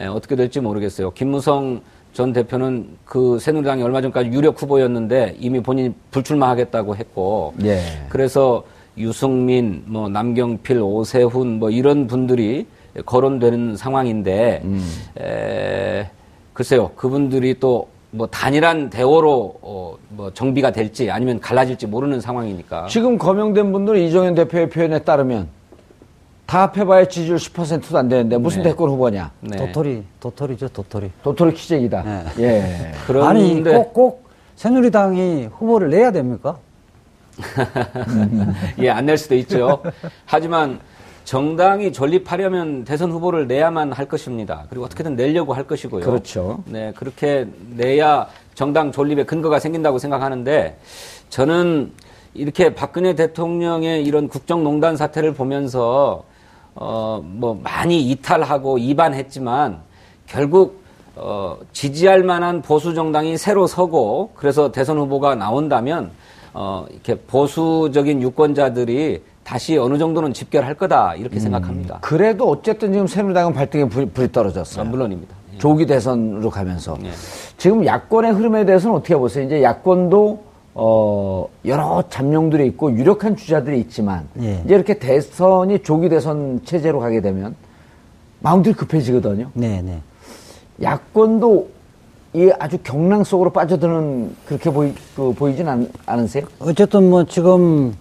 예, 0.00 0.06
어떻게 0.06 0.36
될지 0.36 0.60
모르겠어요. 0.60 1.10
김무성 1.12 1.80
전 2.14 2.32
대표는 2.32 2.88
그 3.04 3.38
새누리당이 3.38 3.82
얼마 3.82 4.00
전까지 4.00 4.30
유력 4.30 4.60
후보였는데 4.60 5.36
이미 5.38 5.60
본인이 5.60 5.92
불출마하겠다고 6.12 6.96
했고 6.96 7.54
예. 7.64 7.80
그래서 8.08 8.64
유승민, 8.96 9.82
뭐 9.86 10.08
남경필, 10.08 10.80
오세훈 10.80 11.58
뭐 11.58 11.70
이런 11.70 12.06
분들이 12.06 12.66
거론되는 13.06 13.76
상황인데 13.76 14.62
음. 14.64 14.80
에, 15.20 16.10
글쎄요 16.52 16.90
그분들이 16.96 17.58
또 17.58 17.94
뭐 18.14 18.28
단일한 18.28 18.90
대오로 18.90 19.58
어, 19.60 19.96
뭐 20.10 20.32
정비가 20.32 20.70
될지 20.70 21.10
아니면 21.10 21.40
갈라질지 21.40 21.88
모르는 21.88 22.20
상황이니까 22.20 22.86
지금 22.86 23.18
거명된 23.18 23.72
분들은 23.72 24.00
이정현 24.02 24.36
대표의 24.36 24.70
표현에 24.70 25.00
따르면 25.00 25.48
다 26.46 26.62
합해봐야 26.62 27.06
지지율 27.08 27.38
10%도 27.38 27.98
안 27.98 28.08
되는데 28.08 28.38
무슨 28.38 28.62
네. 28.62 28.70
대권 28.70 28.88
후보냐? 28.90 29.32
네. 29.40 29.56
도토리, 29.56 30.04
도토리죠, 30.20 30.68
도토리. 30.68 31.10
도토리 31.24 31.54
키재기다. 31.54 32.02
네. 32.02 32.24
예. 32.38 32.92
그런데 33.06 33.26
아니 33.28 33.64
꼭, 33.64 33.92
꼭 33.92 34.28
새누리당이 34.54 35.48
후보를 35.56 35.90
내야 35.90 36.12
됩니까? 36.12 36.58
예, 38.78 38.90
안 38.90 39.06
낼 39.06 39.18
수도 39.18 39.34
있죠. 39.34 39.82
하지만 40.24 40.78
정당이 41.24 41.92
존립하려면 41.92 42.84
대선 42.84 43.10
후보를 43.10 43.46
내야만 43.46 43.92
할 43.92 44.06
것입니다. 44.06 44.66
그리고 44.68 44.84
어떻게든 44.84 45.16
내려고 45.16 45.54
할 45.54 45.66
것이고요. 45.66 46.04
그렇죠. 46.04 46.62
네, 46.66 46.92
그렇게 46.94 47.46
내야 47.70 48.28
정당 48.54 48.92
존립의 48.92 49.26
근거가 49.26 49.58
생긴다고 49.58 49.98
생각하는데 49.98 50.78
저는 51.30 51.92
이렇게 52.34 52.74
박근혜 52.74 53.14
대통령의 53.14 54.04
이런 54.04 54.28
국정농단 54.28 54.96
사태를 54.96 55.34
보면서 55.34 56.24
어, 56.74 57.22
뭐 57.24 57.58
많이 57.62 58.02
이탈하고 58.10 58.78
이반했지만 58.78 59.78
결국 60.26 60.82
어, 61.16 61.56
지지할 61.72 62.24
만한 62.24 62.60
보수 62.60 62.92
정당이 62.92 63.38
새로 63.38 63.66
서고 63.66 64.32
그래서 64.34 64.72
대선 64.72 64.98
후보가 64.98 65.36
나온다면 65.36 66.10
어, 66.52 66.86
이렇게 66.90 67.14
보수적인 67.14 68.20
유권자들이 68.20 69.22
다시 69.44 69.76
어느 69.76 69.98
정도는 69.98 70.32
집결할 70.32 70.74
거다 70.74 71.14
이렇게 71.14 71.36
음, 71.36 71.40
생각합니다. 71.40 71.98
그래도 72.00 72.48
어쨌든 72.48 72.92
지금 72.92 73.06
새누리당은 73.06 73.52
발등에 73.52 73.88
불이, 73.88 74.06
불이 74.06 74.32
떨어졌어요. 74.32 74.84
아, 74.84 74.88
물론입니다. 74.88 75.34
예. 75.54 75.58
조기 75.58 75.86
대선으로 75.86 76.50
가면서 76.50 76.96
예. 77.04 77.10
지금 77.58 77.84
야권의 77.84 78.32
흐름에 78.32 78.64
대해서는 78.64 78.96
어떻게 78.96 79.14
보세요? 79.14 79.44
이제 79.44 79.62
야권도 79.62 80.42
어, 80.76 81.46
여러 81.66 82.02
잠룡들이 82.08 82.66
있고 82.68 82.90
유력한 82.92 83.36
주자들이 83.36 83.78
있지만 83.80 84.26
예. 84.40 84.62
이제 84.64 84.74
이렇게 84.74 84.98
대선이 84.98 85.80
조기 85.80 86.08
대선 86.08 86.62
체제로 86.64 86.98
가게 86.98 87.20
되면 87.20 87.54
마음들이 88.40 88.74
급해지거든요. 88.74 89.50
네, 89.54 89.82
네. 89.82 90.00
야권도 90.82 91.68
이 92.34 92.50
아주 92.58 92.78
경랑 92.82 93.22
속으로 93.22 93.50
빠져드는 93.50 94.34
그렇게 94.46 94.70
보이, 94.70 94.92
그, 95.14 95.32
보이진 95.32 95.68
않, 95.68 95.88
않으세요? 96.04 96.44
어쨌든 96.58 97.08
뭐 97.08 97.24
지금 97.24 97.94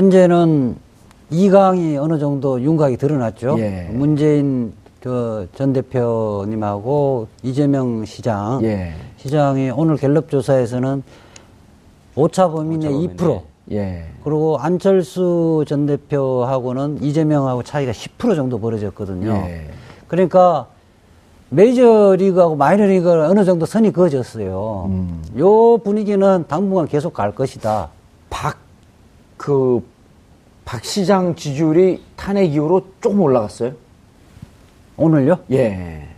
현재는 0.00 0.76
이강이 1.30 1.96
어느 1.96 2.18
정도 2.18 2.60
윤곽이 2.60 2.98
드러났죠. 2.98 3.56
예. 3.60 3.88
문재인 3.90 4.74
그 5.00 5.48
전 5.54 5.72
대표님하고 5.72 7.28
이재명 7.42 8.04
시장 8.04 8.60
예. 8.62 8.92
시장이 9.16 9.70
오늘 9.70 9.96
갤럽 9.96 10.28
조사에서는 10.28 11.02
오차 12.14 12.48
범위 12.50 12.76
내 12.76 12.88
2%. 12.90 13.40
예. 13.72 14.04
그리고 14.22 14.58
안철수 14.58 15.64
전 15.66 15.86
대표하고는 15.86 16.98
이재명하고 17.02 17.62
차이가 17.62 17.92
10% 17.92 18.36
정도 18.36 18.60
벌어졌거든요. 18.60 19.30
예. 19.46 19.70
그러니까 20.08 20.66
메이저 21.48 22.16
리그하고 22.18 22.54
마이너 22.56 22.84
리그가 22.84 23.30
어느 23.30 23.44
정도 23.46 23.64
선이 23.64 23.92
그어졌어요. 23.92 24.86
음. 24.90 25.22
요 25.38 25.78
분위기는 25.78 26.44
당분간 26.48 26.86
계속 26.86 27.14
갈 27.14 27.34
것이다. 27.34 27.88
박, 28.28 28.58
그, 29.36 29.82
박 30.64 30.84
시장 30.84 31.34
지지율이 31.34 32.02
탄핵 32.16 32.52
이후로 32.52 32.82
조금 33.00 33.20
올라갔어요? 33.20 33.72
오늘요? 34.96 35.38
예. 35.52 36.08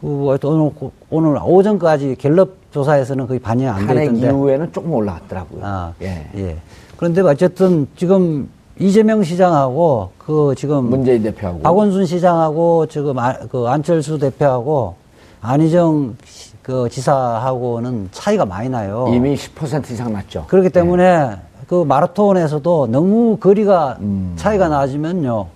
그, 0.00 0.36
오늘, 0.42 0.72
오늘 1.10 1.38
오전까지 1.42 2.16
갤럽 2.16 2.50
조사에서는 2.72 3.26
거의 3.26 3.38
반영이 3.38 3.68
안 3.68 3.86
되던데. 3.86 4.06
탄핵 4.06 4.22
이후에는 4.22 4.72
조금 4.72 4.92
올라갔더라고요. 4.94 5.60
아, 5.64 5.92
예. 6.02 6.28
예. 6.34 6.56
그런데 6.96 7.20
어쨌든 7.22 7.86
지금 7.96 8.48
이재명 8.78 9.22
시장하고 9.22 10.10
그 10.18 10.54
지금 10.56 10.84
문재인 10.84 11.22
대표하고 11.22 11.60
박원순 11.60 12.06
시장하고 12.06 12.86
지금 12.86 13.18
아, 13.18 13.34
그 13.50 13.66
안철수 13.68 14.18
대표하고 14.18 14.96
안희정 15.40 16.16
그 16.62 16.88
지사하고는 16.88 18.08
차이가 18.12 18.44
많이 18.44 18.68
나요. 18.68 19.10
이미 19.12 19.34
10% 19.34 19.90
이상 19.90 20.12
났죠. 20.12 20.46
그렇기 20.48 20.70
때문에 20.70 21.28
네. 21.28 21.36
그 21.68 21.84
마라톤에서도 21.84 22.88
너무 22.90 23.36
거리가 23.38 23.98
음. 24.00 24.32
차이가 24.36 24.68
나지면요. 24.68 25.46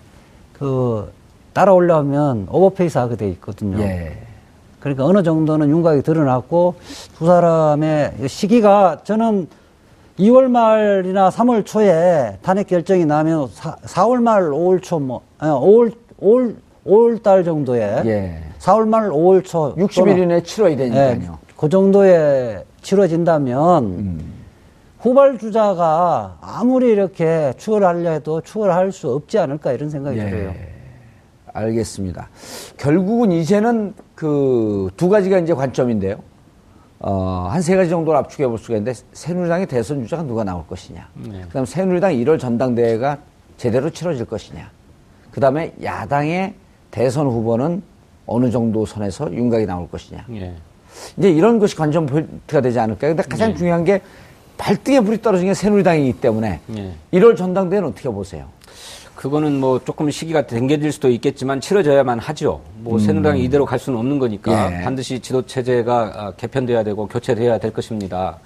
그 0.53 1.11
따라올려면 1.53 2.47
오버페이스 2.51 2.99
하게 2.99 3.17
돼 3.17 3.29
있거든요. 3.31 3.79
예. 3.81 4.17
그러니까 4.81 5.05
어느 5.05 5.23
정도는 5.23 5.69
윤곽이 5.69 6.03
드러났고 6.03 6.75
두 7.17 7.27
사람의 7.27 8.29
시기가 8.29 8.99
저는 9.05 9.49
2월 10.19 10.45
말이나 10.49 11.29
3월 11.31 11.67
초에 11.67 12.39
탄핵 12.43 12.69
결정이 12.69 13.05
나면 13.05 13.49
4, 13.83 14.07
월 14.07 14.21
말 14.21 14.45
5월 14.45 14.83
초 14.83 14.99
뭐, 14.99 15.21
아니, 15.39 15.51
5월, 15.53 15.93
5월, 16.23 16.55
5월 16.87 17.23
달 17.23 17.45
정도에. 17.45 18.03
예. 18.07 18.43
4월 18.61 18.87
말 18.89 19.11
5월 19.11 19.45
초. 19.45 19.75
60일 19.77 20.19
이내 20.23 20.43
치러야 20.43 20.77
되니까요. 20.77 21.11
예, 21.11 21.21
그 21.57 21.69
정도에 21.69 22.65
치러진다면 22.83 23.85
음. 23.85 24.33
후발주자가 25.01 26.39
아무리 26.41 26.89
이렇게 26.91 27.53
추월하려 27.57 28.11
해도 28.11 28.41
추월할 28.41 28.93
수 28.93 29.11
없지 29.13 29.39
않을까 29.39 29.73
이런 29.73 29.91
생각이 29.91 30.19
예. 30.19 30.31
들어요. 30.31 30.55
알겠습니다. 31.53 32.29
결국은 32.77 33.33
이제는 33.33 33.95
그 34.15 34.91
두 34.97 35.09
가지가 35.09 35.39
이제 35.39 35.55
관점인데요. 35.55 36.17
어, 36.99 37.49
한 37.51 37.61
세 37.63 37.77
가지 37.77 37.91
정도를 37.91 38.19
압축해 38.21 38.47
볼 38.47 38.59
수가 38.59 38.75
있는데 38.79 38.99
새누리당의 39.13 39.67
대선 39.67 40.03
주자가 40.03 40.23
누가 40.23 40.45
나올 40.45 40.67
것이냐. 40.67 41.09
네. 41.15 41.43
그다음 41.43 41.65
새누리당 41.67 42.13
1월 42.13 42.39
전당대회가 42.39 43.19
제대로 43.59 43.91
치러질 43.91 44.25
것이냐. 44.27 44.71
그다음에 45.31 45.75
야당의 45.83 46.55
대선 46.91 47.27
후보는 47.27 47.83
어느 48.27 48.51
정도 48.51 48.87
선에서 48.87 49.33
윤곽이 49.33 49.67
나올 49.67 49.89
것이냐. 49.91 50.25
네. 50.29 50.57
이제 51.19 51.31
이런 51.31 51.59
것이 51.59 51.77
관전 51.77 52.07
포인트가 52.07 52.61
되지 52.63 52.79
않을까. 52.81 53.09
근데 53.09 53.23
가장 53.23 53.51
네. 53.51 53.57
중요한 53.57 53.85
게 53.85 54.01
발등에 54.59 55.01
불이 55.01 55.23
떨어진 55.23 55.49
게 55.49 55.55
새누리당이기 55.55 56.21
때문에 56.21 56.61
1월 57.13 57.37
전당대회는 57.37 57.89
어떻게 57.89 58.09
보세요? 58.09 58.47
그거는 59.15 59.59
뭐 59.61 59.81
조금 59.83 60.11
시기가 60.11 60.47
댕겨질 60.47 60.93
수도 60.93 61.09
있겠지만 61.09 61.61
치러져야만 61.61 62.19
하죠. 62.19 62.61
뭐 62.81 62.95
음. 62.95 62.99
새누리당이 62.99 63.43
이대로 63.45 63.65
갈 63.65 63.79
수는 63.79 63.99
없는 63.99 64.19
거니까 64.19 64.73
예. 64.81 64.85
반드시 64.85 65.21
지도 65.21 65.43
체제가 65.43 66.13
아, 66.15 66.33
개편돼야 66.37 66.85
되고 66.85 67.07
교체돼야 67.07 67.59
될 67.59 67.73
것입니다. 67.73 68.39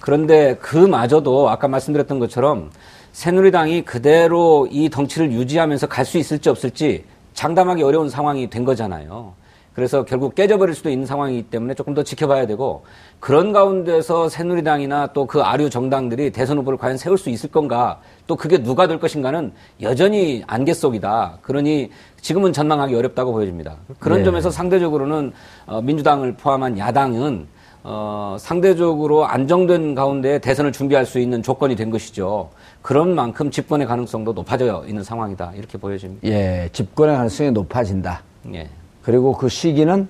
그런데 0.00 0.56
그마저도 0.56 1.48
아까 1.50 1.68
말씀드렸던 1.68 2.18
것처럼 2.18 2.70
새누리당이 3.12 3.82
그대로 3.82 4.66
이 4.70 4.90
덩치를 4.90 5.30
유지하면서 5.32 5.86
갈 5.86 6.04
수 6.04 6.18
있을지 6.18 6.48
없을지 6.48 7.04
장담하기 7.34 7.82
어려운 7.84 8.08
상황이 8.10 8.50
된 8.50 8.64
거잖아요. 8.64 9.34
그래서 9.74 10.04
결국 10.04 10.34
깨져버릴 10.34 10.74
수도 10.74 10.90
있는 10.90 11.06
상황이기 11.06 11.44
때문에 11.44 11.74
조금 11.74 11.94
더 11.94 12.02
지켜봐야 12.02 12.46
되고 12.46 12.84
그런 13.20 13.52
가운데서 13.52 14.28
새누리당이나 14.28 15.08
또 15.08 15.26
그 15.32 15.40
아류 15.40 15.70
정당들이 15.70 16.30
대선 16.30 16.58
후보를 16.58 16.78
과연 16.78 16.98
세울 16.98 17.16
수 17.16 17.30
있을 17.30 17.50
건가 17.50 18.00
또 18.26 18.36
그게 18.36 18.62
누가 18.62 18.86
될 18.86 19.00
것인가는 19.00 19.50
여전히 19.80 20.42
안개 20.46 20.74
속이다. 20.74 21.38
그러니 21.40 21.90
지금은 22.20 22.52
전망하기 22.52 22.94
어렵다고 22.94 23.32
보여집니다. 23.32 23.76
그런 23.98 24.18
네. 24.18 24.24
점에서 24.26 24.50
상대적으로는 24.50 25.32
어, 25.64 25.80
민주당을 25.80 26.34
포함한 26.34 26.76
야당은 26.76 27.46
어, 27.82 28.36
상대적으로 28.38 29.24
안정된 29.26 29.94
가운데 29.94 30.38
대선을 30.38 30.72
준비할 30.72 31.06
수 31.06 31.18
있는 31.18 31.42
조건이 31.42 31.76
된 31.76 31.90
것이죠. 31.90 32.50
그런 32.82 33.14
만큼 33.14 33.50
집권의 33.50 33.86
가능성도 33.86 34.34
높아져 34.34 34.84
있는 34.86 35.02
상황이다. 35.02 35.52
이렇게 35.56 35.78
보여집니다. 35.78 36.28
예, 36.28 36.68
집권의 36.72 37.16
가능성이 37.16 37.52
높아진다. 37.52 38.22
예. 38.52 38.68
그리고 39.02 39.32
그 39.32 39.48
시기는 39.48 40.08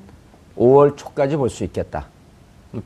5월 0.59 0.97
초까지 0.97 1.37
볼 1.37 1.49
수 1.49 1.65
있겠다. 1.65 2.07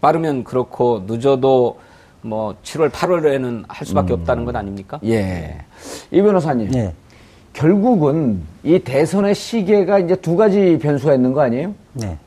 빠르면 0.00 0.44
그렇고 0.44 1.02
늦어도 1.06 1.78
뭐 2.22 2.54
7월, 2.64 2.90
8월에는 2.90 3.64
할 3.68 3.86
수밖에 3.86 4.12
음. 4.14 4.20
없다는 4.20 4.44
것 4.44 4.54
아닙니까? 4.56 4.98
예. 5.04 5.58
이 6.10 6.20
변호사님. 6.20 6.74
예. 6.74 6.92
결국은 7.52 8.42
이 8.64 8.78
대선의 8.80 9.34
시계가 9.34 10.00
이제 10.00 10.16
두 10.16 10.36
가지 10.36 10.78
변수가 10.80 11.14
있는 11.14 11.32
거 11.32 11.40
아니에요? 11.42 11.72
네. 11.94 12.18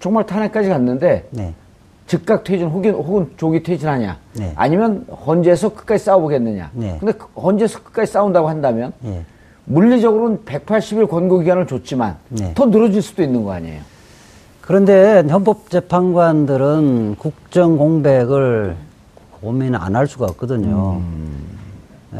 정말 0.00 0.26
탄핵까지 0.26 0.68
갔는데 0.70 1.28
네. 1.30 1.54
즉각 2.06 2.44
퇴진 2.44 2.68
혹은, 2.68 2.92
혹은 2.94 3.30
조기 3.36 3.62
퇴진하냐? 3.62 4.18
네. 4.34 4.52
아니면 4.56 5.06
헌재에서 5.26 5.68
끝까지 5.74 6.04
싸워보겠느냐? 6.04 6.70
네. 6.74 6.96
근데 6.98 7.12
그 7.12 7.26
헌재에서 7.40 7.82
끝까지 7.82 8.10
싸운다고 8.12 8.48
한다면 8.48 8.92
네. 9.00 9.22
물리적으로는 9.66 10.38
180일 10.44 11.08
권고 11.08 11.38
기간을 11.40 11.66
줬지만 11.66 12.16
네. 12.28 12.52
더 12.54 12.66
늘어질 12.66 13.00
수도 13.02 13.22
있는 13.22 13.44
거 13.44 13.52
아니에요? 13.52 13.80
그런데 14.60 15.20
헌법재판관들은 15.30 17.16
국정 17.18 17.76
공백을 17.76 18.76
고민 19.40 19.74
안 19.74 19.94
할 19.94 20.06
수가 20.06 20.26
없거든요. 20.26 21.00
음. 21.02 21.44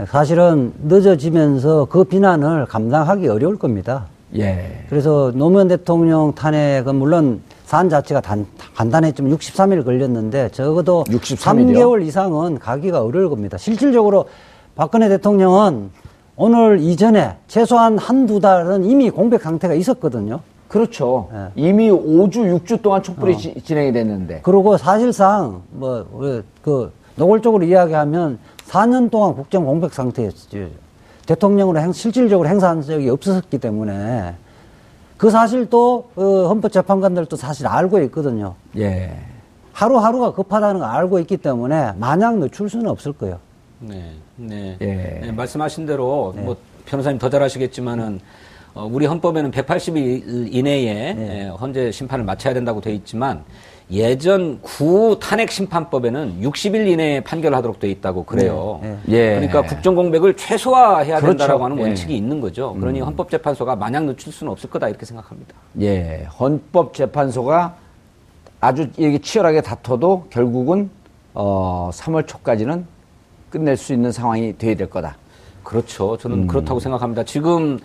사실은 0.09 0.73
늦어지면서 0.83 1.87
그 1.87 2.05
비난을 2.05 2.67
감당하기 2.67 3.29
어려울 3.29 3.59
겁니다. 3.59 4.07
예. 4.37 4.85
그래서 4.89 5.31
노무현 5.35 5.69
대통령 5.69 6.35
탄핵은 6.35 6.97
물론 6.97 7.41
사안 7.67 7.89
자체가 7.89 8.21
단, 8.21 8.45
간단했지만 8.75 9.31
63일 9.37 9.85
걸렸는데 9.85 10.49
적어도 10.51 11.05
63일이요? 11.05 11.77
3개월 11.77 12.05
이상은 12.05 12.59
가기가 12.59 13.03
어려울 13.03 13.31
겁니다. 13.31 13.57
실질적으로 13.57 14.27
박근혜 14.75 15.09
대통령은 15.09 15.91
오늘 16.37 16.81
이전에 16.81 17.37
최소한 17.47 17.97
한두 17.97 18.40
달은 18.40 18.85
이미 18.85 19.11
공백 19.11 19.42
상태가 19.42 19.75
있었거든요. 19.75 20.40
그렇죠. 20.68 21.29
네. 21.33 21.47
이미 21.55 21.90
5주, 21.90 22.64
6주 22.64 22.83
동안 22.83 23.03
촛불이 23.03 23.35
어. 23.35 23.37
지, 23.37 23.55
진행이 23.62 23.92
됐는데. 23.92 24.40
그리고 24.42 24.77
사실상 24.77 25.62
뭐, 25.70 26.05
그, 26.62 26.92
노골적으로 27.14 27.64
이야기하면 27.64 28.38
4년 28.68 29.11
동안 29.11 29.37
국정 29.37 29.64
공백 29.64 29.92
상태였지. 29.94 30.73
대통령으로 31.27 31.79
행, 31.79 31.92
실질적으로 31.92 32.49
행사한 32.49 32.83
적이 32.83 33.11
없었기 33.11 33.59
때문에 33.59 34.35
그 35.16 35.31
사실도 35.31 36.11
어, 36.16 36.23
헌법재판관들도 36.49 37.37
사실 37.37 37.68
알고 37.68 38.01
있거든요. 38.03 38.55
예. 38.77 39.16
하루하루가 39.73 40.33
급하다는 40.33 40.81
걸 40.81 40.88
알고 40.88 41.20
있기 41.20 41.37
때문에 41.37 41.92
마냥 41.99 42.40
늦출 42.40 42.68
수는 42.68 42.88
없을 42.88 43.12
거예요. 43.12 43.38
네. 43.81 44.13
네. 44.37 44.77
예. 44.81 45.21
네 45.23 45.33
말씀하신 45.33 45.87
대로 45.87 46.33
네. 46.37 46.43
뭐 46.43 46.57
변호사님 46.87 47.19
더 47.19 47.29
잘하시겠지만은 47.29 48.21
어, 48.75 48.89
우리 48.91 49.07
헌법에는 49.07 49.51
180일 49.53 50.53
이내에 50.53 51.15
네. 51.15 51.44
예, 51.44 51.48
헌재 51.48 51.92
심판을 51.92 52.25
마쳐야 52.25 52.55
된다고 52.55 52.81
돼 52.81 52.92
있지만 52.92 53.44
예전 53.90 54.61
구 54.63 55.19
탄핵 55.21 55.51
심판법에는 55.51 56.40
60일 56.40 56.88
이내에 56.88 57.21
판결하도록 57.21 57.79
돼 57.79 57.90
있다고 57.90 58.25
그래요. 58.25 58.81
네, 58.83 58.98
네. 59.05 59.17
예. 59.17 59.35
그러니까 59.35 59.63
국정 59.63 59.94
공백을 59.94 60.37
최소화해야 60.37 61.17
그렇죠. 61.21 61.38
된다라고 61.38 61.65
하는 61.65 61.79
예. 61.79 61.83
원칙이 61.83 62.17
있는 62.17 62.40
거죠. 62.40 62.75
그러니 62.75 63.01
음. 63.01 63.07
헌법재판소가 63.07 63.77
마냥 63.77 64.07
늦출 64.07 64.33
수는 64.33 64.51
없을 64.51 64.71
거다 64.71 64.88
이렇게 64.88 65.05
생각합니다. 65.05 65.55
예, 65.81 66.27
헌법재판소가 66.40 67.77
아주 68.61 68.88
이게 68.96 69.19
치열하게 69.19 69.61
다퉈도 69.61 70.29
결국은 70.31 70.90
어 71.35 71.90
3월 71.92 72.27
초까지는 72.27 72.87
끝낼 73.55 73.77
수 73.77 73.92
있는 73.92 74.11
상황이 74.11 74.59
돼야 74.59 74.75
될 74.75 74.90
거다. 74.90 75.17
그렇죠. 75.63 76.17
저는 76.17 76.42
음. 76.42 76.46
그렇다고 76.48 76.81
생각합니다. 76.81 77.23
지금 77.23 77.79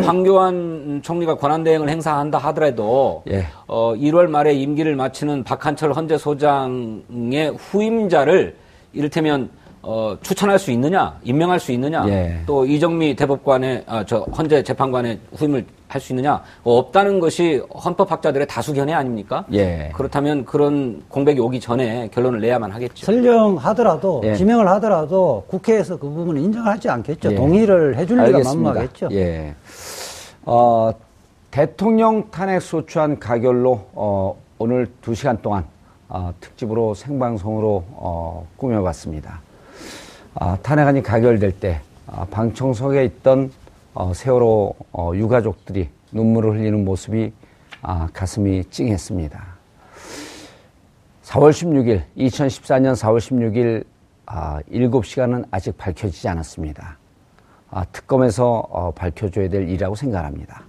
황교안 0.00 1.00
총리가 1.02 1.36
권한대행을 1.36 1.88
행사한다 1.88 2.38
하더라도 2.38 3.24
예. 3.28 3.46
어, 3.66 3.92
1월 3.96 4.28
말에 4.28 4.54
임기를 4.54 4.94
마치는 4.94 5.42
박한철 5.42 5.94
헌재 5.94 6.16
소장의 6.16 7.56
후임자를 7.58 8.54
이를테면 8.92 9.50
어, 9.88 10.16
추천할 10.20 10.58
수 10.58 10.72
있느냐, 10.72 11.16
임명할 11.22 11.60
수 11.60 11.70
있느냐, 11.70 12.04
예. 12.08 12.40
또 12.44 12.66
이정미 12.66 13.14
대법관의 13.14 13.84
아, 13.86 14.04
저 14.04 14.18
헌재 14.36 14.64
재판관의 14.64 15.20
후임을 15.36 15.64
할 15.86 16.00
수 16.00 16.12
있느냐 16.12 16.42
어, 16.64 16.78
없다는 16.78 17.20
것이 17.20 17.62
헌법학자들의 17.84 18.48
다수 18.48 18.74
견해 18.74 18.92
아닙니까? 18.92 19.44
예. 19.52 19.92
그렇다면 19.94 20.44
그런 20.44 21.02
공백이 21.08 21.38
오기 21.38 21.60
전에 21.60 22.08
결론을 22.12 22.40
내야만 22.40 22.72
하겠죠. 22.72 23.06
설령하더라도 23.06 24.22
예. 24.24 24.34
지명을 24.34 24.66
하더라도 24.66 25.44
국회에서 25.46 25.96
그 25.96 26.08
부분을 26.08 26.42
인정하지 26.42 26.88
않겠죠. 26.88 27.30
예. 27.30 27.34
동의를 27.36 27.96
해줄 27.96 28.20
리가 28.24 28.40
만무하겠죠. 28.42 29.08
예. 29.12 29.54
어, 30.44 30.90
대통령 31.52 32.28
탄핵 32.32 32.60
소추안 32.60 33.20
가결로 33.20 33.86
어, 33.94 34.36
오늘 34.58 34.88
두 35.00 35.14
시간 35.14 35.40
동안 35.40 35.64
어, 36.08 36.34
특집으로 36.40 36.94
생방송으로 36.94 37.84
어, 37.92 38.46
꾸며봤습니다. 38.56 39.45
아, 40.38 40.58
탄핵안이 40.62 41.02
가결될 41.02 41.52
때 41.52 41.80
아, 42.06 42.26
방청석에 42.30 43.04
있던 43.04 43.50
어, 43.94 44.12
세월호 44.12 44.74
어, 44.92 45.12
유가족들이 45.14 45.88
눈물을 46.12 46.58
흘리는 46.58 46.84
모습이 46.84 47.32
아, 47.80 48.08
가슴이 48.12 48.64
찡했습니다. 48.66 49.56
4월 51.24 51.50
16일, 51.50 52.02
2014년 52.18 52.92
4월 52.92 53.16
16일 53.18 53.84
아, 54.26 54.60
7시간은 54.70 55.46
아직 55.50 55.78
밝혀지지 55.78 56.28
않았습니다. 56.28 56.98
아, 57.70 57.84
특검에서 57.86 58.66
어, 58.70 58.90
밝혀줘야 58.90 59.48
될 59.48 59.62
일이라고 59.62 59.94
생각합니다. 59.94 60.64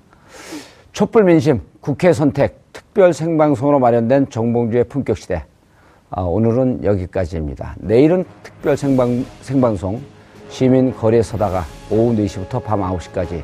촛불 0.93 1.25
민심, 1.25 1.61
국회 1.81 2.13
선택, 2.13 2.71
특별 2.71 3.11
생방송으로 3.11 3.79
마련된 3.79 4.29
정봉주의 4.29 4.85
품격 4.85 5.17
시대. 5.17 5.43
아, 6.09 6.21
오늘은 6.21 6.85
여기까지입니다. 6.85 7.75
내일은 7.79 8.23
특별 8.41 8.77
생방, 8.77 9.25
생방송 9.41 10.01
시민 10.49 10.95
거리에 10.95 11.21
서다가 11.21 11.65
오후 11.91 12.15
4시부터 12.15 12.63
밤 12.63 12.79
9시까지 12.79 13.43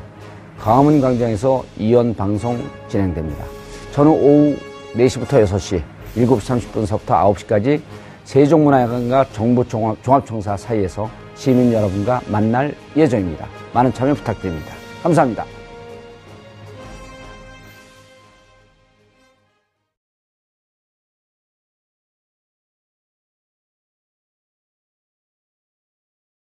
광화문 0.58 1.02
광장에서 1.02 1.62
이연 1.76 2.14
방송 2.14 2.58
진행됩니다. 2.88 3.44
저는 3.92 4.10
오후 4.10 4.56
4시부터 4.94 5.44
6시, 5.44 5.82
7시 6.16 6.70
30분서부터 6.72 7.34
9시까지 7.34 7.82
세종문화회관과 8.24 9.26
정부종합청사 9.32 10.56
사이에서 10.56 11.10
시민 11.34 11.70
여러분과 11.70 12.22
만날 12.28 12.74
예정입니다. 12.96 13.46
많은 13.74 13.92
참여 13.92 14.14
부탁드립니다. 14.14 14.72
감사합니다. 15.02 15.44